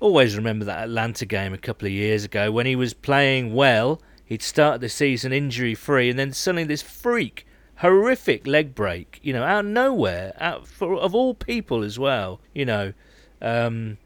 [0.00, 4.00] always remember that Atlanta game a couple of years ago when he was playing well.
[4.24, 9.32] He'd started the season injury free, and then suddenly this freak, horrific leg break, you
[9.32, 12.92] know, out of nowhere, out for, of all people as well, you know.
[13.40, 13.98] Um,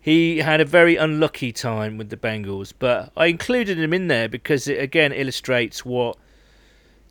[0.00, 4.28] he had a very unlucky time with the Bengals, but I included him in there
[4.28, 6.16] because it again illustrates what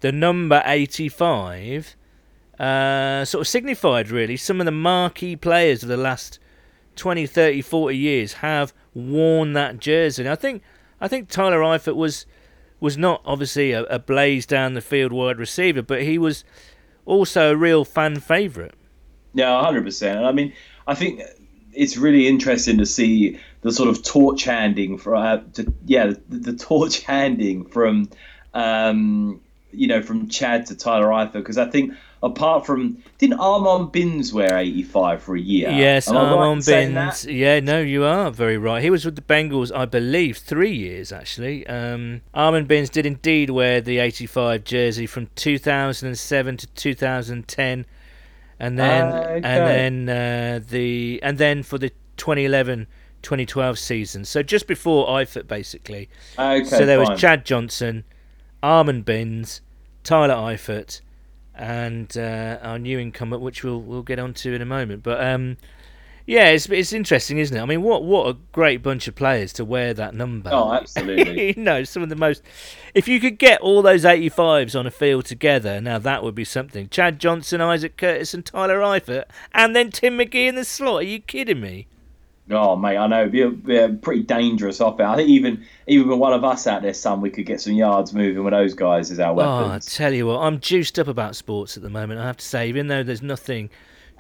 [0.01, 1.95] the number 85
[2.60, 4.38] uh, sort of signified, really.
[4.38, 6.39] Some of the marquee players of the last
[6.96, 10.28] 20, 30, 40 years have worn that jersey.
[10.28, 10.62] I think
[11.02, 12.26] I think Tyler Eifert was
[12.80, 16.43] was not obviously a, a blaze down the field wide receiver, but he was
[17.06, 18.74] also a real fan favourite.
[19.34, 20.24] Yeah, hundred percent.
[20.24, 20.54] I mean,
[20.88, 21.22] I think
[21.74, 26.38] it's really interesting to see the sort of torch handing for, uh, to, yeah, the,
[26.38, 28.10] the torch handing from,
[28.54, 29.41] um,
[29.72, 31.93] you know, from Chad to Tyler Eifert because I think
[32.24, 35.70] apart from didn't Armon Binns wear eighty five for a year?
[35.70, 37.26] Yes, Am right Armon saying Binns.
[37.26, 38.82] Yeah, no, you are very right.
[38.82, 41.66] He was with the Bengals, I believe, three years actually.
[41.68, 47.86] Um, Armon Binns did indeed wear the 85 jersey from 2007 to 2010,
[48.59, 49.41] and then Ah, okay.
[49.43, 52.88] and then uh, the and then for the 2011.
[53.22, 56.07] 2012 season, so just before Eifert, basically.
[56.38, 57.09] Okay, so there fine.
[57.13, 58.03] was Chad Johnson,
[58.61, 59.61] Armon Binns,
[60.03, 61.01] Tyler Eifert,
[61.58, 65.03] and uh, our new incumbent, which we'll we'll get onto in a moment.
[65.03, 65.58] But um,
[66.28, 67.62] Yeah, it's it's interesting, isn't it?
[67.62, 70.49] I mean, what what a great bunch of players to wear that number.
[70.51, 71.53] Oh, absolutely.
[71.56, 72.41] you know, some of the most.
[72.95, 76.45] If you could get all those 85s on a field together, now that would be
[76.45, 76.89] something.
[76.89, 81.01] Chad Johnson, Isaac Curtis, and Tyler Eifert, and then Tim McGee in the slot.
[81.01, 81.88] Are you kidding me?
[82.52, 85.08] Oh mate, I know it'd be a, be a pretty dangerous offense.
[85.08, 87.74] I think even even with one of us out there, son, we could get some
[87.74, 89.68] yards moving with those guys as our weapons.
[89.68, 92.20] Oh, I tell you what, I'm juiced up about sports at the moment.
[92.20, 93.72] I have to say, even though there's nothing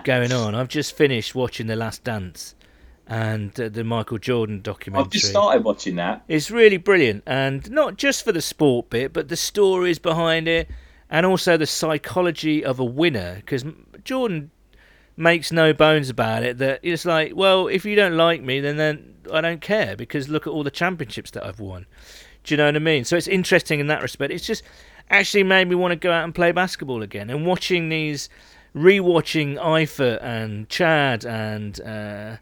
[0.03, 2.55] going on, I've just finished watching The Last Dance
[3.07, 5.05] and uh, the Michael Jordan documentary.
[5.05, 6.23] I've just started watching that.
[6.27, 10.67] It's really brilliant, and not just for the sport bit, but the stories behind it,
[11.11, 13.35] and also the psychology of a winner.
[13.35, 13.63] Because
[14.03, 14.49] Jordan
[15.17, 18.77] makes no bones about it that it's like, well, if you don't like me, then
[18.77, 21.85] then I don't care because look at all the championships that I've won.
[22.43, 23.05] Do you know what I mean?
[23.05, 24.31] So it's interesting in that respect.
[24.31, 24.63] It's just
[25.09, 27.29] actually made me want to go out and play basketball again.
[27.29, 28.29] And watching these,
[28.75, 32.37] rewatching Eifert and Chad and uh,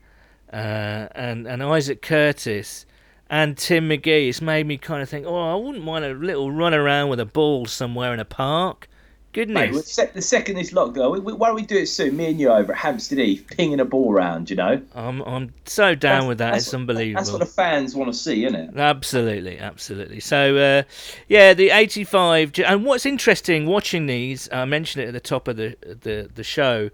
[0.52, 2.86] uh, and and Isaac Curtis
[3.30, 6.52] and Tim McGee, it's made me kind of think, oh, I wouldn't mind a little
[6.52, 8.90] run around with a ball somewhere in a park.
[9.34, 9.98] Goodness.
[9.98, 12.16] Mate, the second this lockdown, why don't we do it soon?
[12.16, 14.50] Me and you over at Hampstead Heath, pinging a ball round.
[14.50, 16.56] You know, I'm I'm so down That's- with that.
[16.56, 17.20] It's what- unbelievable.
[17.20, 18.78] That's what the fans want to see, isn't it?
[18.78, 20.20] Absolutely, absolutely.
[20.20, 20.84] So, uh,
[21.28, 22.54] yeah, the 85.
[22.66, 26.44] And what's interesting watching these, I mentioned it at the top of the, the, the
[26.44, 26.92] show,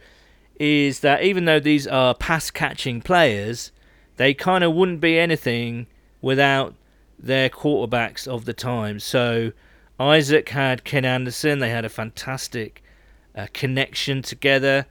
[0.59, 3.71] is that even though these are pass catching players,
[4.15, 5.87] they kind of wouldn't be anything
[6.21, 6.73] without
[7.17, 8.99] their quarterbacks of the time.
[8.99, 9.51] So,
[9.99, 12.81] Isaac had Ken Anderson, they had a fantastic
[13.35, 14.85] uh, connection together.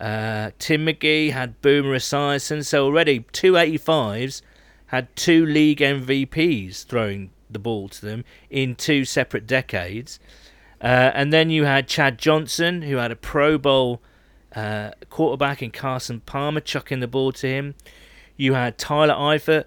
[0.00, 4.42] Uh, Tim McGee had Boomer Esiason, so already two 85s
[4.86, 10.18] had two league MVPs throwing the ball to them in two separate decades.
[10.80, 14.00] Uh, and then you had Chad Johnson, who had a Pro Bowl
[14.54, 17.74] uh, quarterback in Carson Palmer chucking the ball to him.
[18.36, 19.64] You had Tyler Eifert,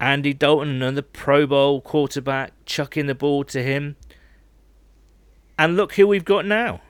[0.00, 3.96] Andy Dalton, another Pro Bowl quarterback, chucking the ball to him.
[5.58, 6.80] And look who we've got now.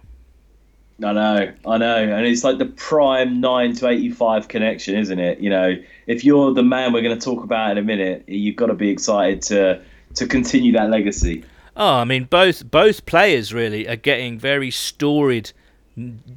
[1.02, 5.40] I know, I know, and it's like the prime nine to eighty-five connection, isn't it?
[5.40, 5.74] You know,
[6.06, 8.74] if you're the man we're going to talk about in a minute, you've got to
[8.74, 9.82] be excited to
[10.14, 11.44] to continue that legacy.
[11.76, 15.50] Oh, I mean, both both players really are getting very storied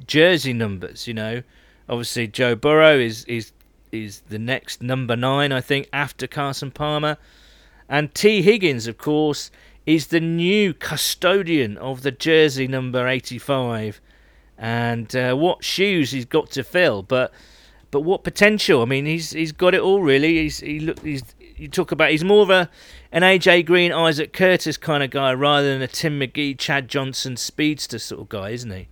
[0.08, 1.06] jersey numbers.
[1.06, 1.42] You know,
[1.88, 3.52] obviously Joe Burrow is is
[3.92, 7.16] is the next number nine, I think, after Carson Palmer,
[7.88, 9.52] and Tee Higgins, of course,
[9.88, 14.02] is the new custodian of the jersey number eighty-five.
[14.58, 17.32] And uh, what shoes he's got to fill, but
[17.90, 18.82] but what potential?
[18.82, 20.42] I mean, he's he's got it all really.
[20.42, 21.22] He's he look he's
[21.56, 22.68] you talk about he's more of a
[23.12, 27.38] an AJ Green, Isaac Curtis kind of guy rather than a Tim McGee, Chad Johnson
[27.38, 28.88] speedster sort of guy, isn't he?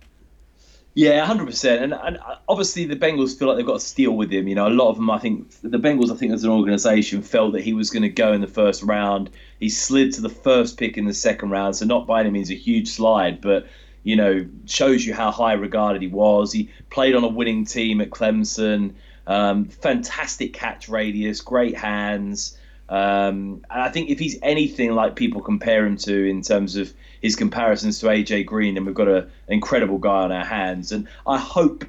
[0.95, 1.83] Yeah, hundred percent.
[1.83, 2.17] And and
[2.49, 4.47] obviously the Bengals feel like they've got to steal with him.
[4.47, 7.21] You know, a lot of them, I think, the Bengals, I think, as an organisation,
[7.21, 9.29] felt that he was going to go in the first round.
[9.59, 12.51] He slid to the first pick in the second round, so not by any means
[12.51, 13.67] a huge slide, but
[14.03, 16.53] you know, shows you how high regarded he was.
[16.53, 18.93] He played on a winning team at Clemson.
[19.27, 22.57] Um, fantastic catch radius, great hands.
[22.87, 26.93] Um, and I think if he's anything like people compare him to in terms of
[27.21, 30.93] his comparisons to AJ Green, then we've got a, an incredible guy on our hands.
[30.93, 31.83] And I hope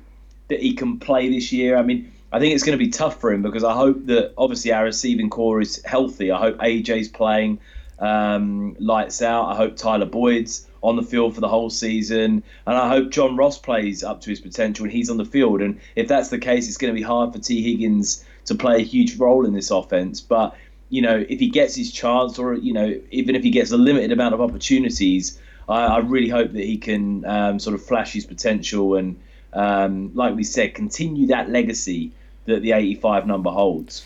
[0.49, 1.77] that he can play this year.
[1.77, 4.35] I mean, I think it's going to be tough for him because I hope that
[4.37, 6.31] obviously our receiving core is healthy.
[6.31, 7.59] I hope AJ's playing
[7.99, 9.47] um, lights out.
[9.49, 13.37] I hope Tyler Boyd's on the field for the whole season, and I hope John
[13.37, 15.63] Ross plays up to his potential and he's on the field.
[15.63, 18.77] And if that's the case, it's going to be hard for Tee Higgins to play
[18.77, 20.21] a huge role in this offense.
[20.21, 20.55] But
[20.91, 23.79] you know, if he gets his chance, or you know, even if he gets a
[23.79, 28.13] limited amount of opportunities, I, I really hope that he can um, sort of flash
[28.13, 29.19] his potential and,
[29.55, 32.13] um, like we said, continue that legacy
[32.49, 34.05] that the 85 number holds.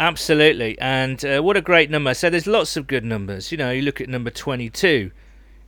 [0.00, 2.14] Absolutely, and uh, what a great number.
[2.14, 3.50] So there's lots of good numbers.
[3.50, 5.10] You know, you look at number 22,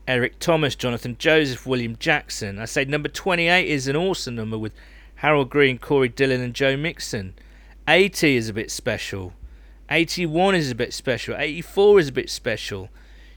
[0.07, 2.59] Eric Thomas, Jonathan Joseph, William Jackson.
[2.61, 4.73] I say number 28 is an awesome number with
[5.17, 7.35] Harold Green, Corey Dillon, and Joe Mixon.
[7.89, 9.33] 80 is a bit special.
[9.91, 11.35] 81 is a bit special.
[11.37, 12.89] 84 is a bit special.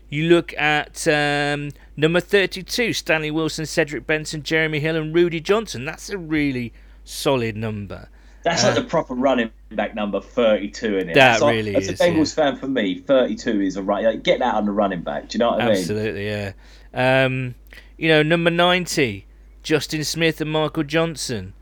[0.10, 5.86] You look at um, number 32, Stanley Wilson, Cedric Benson, Jeremy Hill, and Rudi Johnson.
[5.86, 6.72] That's a really
[7.04, 8.10] solid number.
[8.44, 11.14] That's Uh, like the proper running back number 32 in it.
[11.16, 14.04] That So, really as is, a Bengals fan for me, 32 is a right.
[14.04, 15.30] Like, get that on the running back.
[15.30, 15.78] Do you know what I mean?
[15.78, 16.52] Absolutely, yeah.
[16.94, 17.56] Um,
[17.98, 19.26] you know, number 90,
[19.64, 21.54] Justin Smith and Michael Johnson.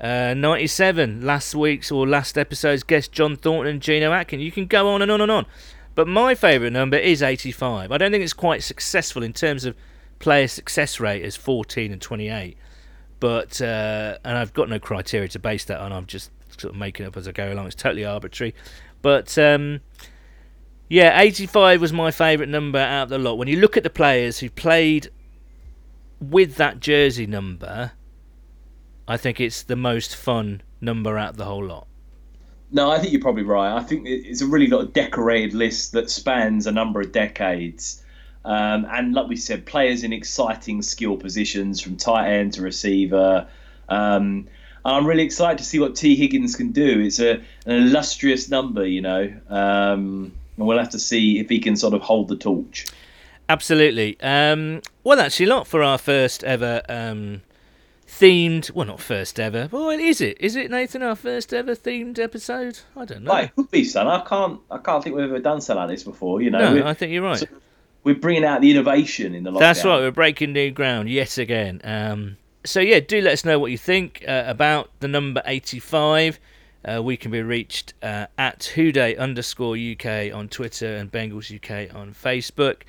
[0.00, 4.40] Uh, 97, last week's or last episode's guest John Thornton and Geno Atkin.
[4.40, 5.46] You can go on and on and on.
[5.94, 7.92] But my favourite number is 85.
[7.92, 9.74] I don't think it's quite successful in terms of
[10.20, 12.56] player success rate as 14 and 28.
[13.20, 16.78] But, uh, and I've got no criteria to base that on, I'm just sort of
[16.78, 17.66] making up as I go along.
[17.66, 18.54] It's totally arbitrary,
[19.02, 19.80] but um,
[20.88, 23.38] yeah, 85 was my favourite number out of the lot.
[23.38, 25.10] When you look at the players who played
[26.20, 27.92] with that jersey number,
[29.06, 31.86] I think it's the most fun number out of the whole lot.
[32.72, 33.76] No, I think you're probably right.
[33.76, 38.02] I think it's a really lot of decorated list that spans a number of decades.
[38.44, 43.46] Um, and like we said, players in exciting skill positions from tight end to receiver.
[43.88, 44.48] Um,
[44.84, 47.00] I'm really excited to see what Tee Higgins can do.
[47.00, 49.32] It's a, an illustrious number, you know.
[49.48, 52.86] Um, and we'll have to see if he can sort of hold the torch.
[53.48, 54.16] Absolutely.
[54.20, 57.42] Um, well, actually, not for our first ever um,
[58.06, 58.70] themed.
[58.70, 59.68] Well, not first ever.
[59.70, 60.38] Well, is it?
[60.40, 61.02] Is it Nathan?
[61.02, 62.78] Our first ever themed episode?
[62.96, 63.32] I don't know.
[63.32, 64.06] Like, it could be, son.
[64.06, 64.60] I can't.
[64.70, 66.40] I can't think we've ever done something like this before.
[66.40, 66.74] You know.
[66.74, 67.42] No, I think you're right.
[68.02, 69.60] We're bringing out the innovation in the lockdown.
[69.60, 69.98] That's right.
[69.98, 71.80] We're breaking new ground yet again.
[71.84, 76.38] Um, so yeah, do let us know what you think uh, about the number 85.
[76.82, 81.54] Uh, we can be reached uh, at Who Dey underscore UK on Twitter and Bengals
[81.54, 82.82] UK on Facebook.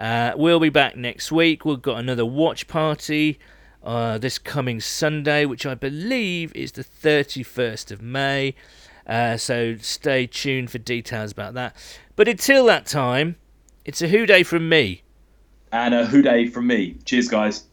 [0.00, 1.64] Uh, we'll be back next week.
[1.64, 3.38] We've got another watch party
[3.82, 8.54] uh, this coming Sunday, which I believe is the 31st of May.
[9.06, 11.76] Uh, so stay tuned for details about that.
[12.16, 13.36] But until that time,
[13.86, 15.02] it's a Who Dey from me.
[15.70, 16.96] And a Who Dey from me.
[17.04, 17.64] Cheers, guys.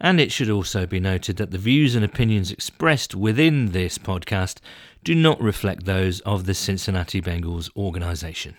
[0.00, 4.58] And it should also be noted that the views and opinions expressed within this podcast
[5.04, 8.56] do not reflect those of the Cincinnati Bengals organisation.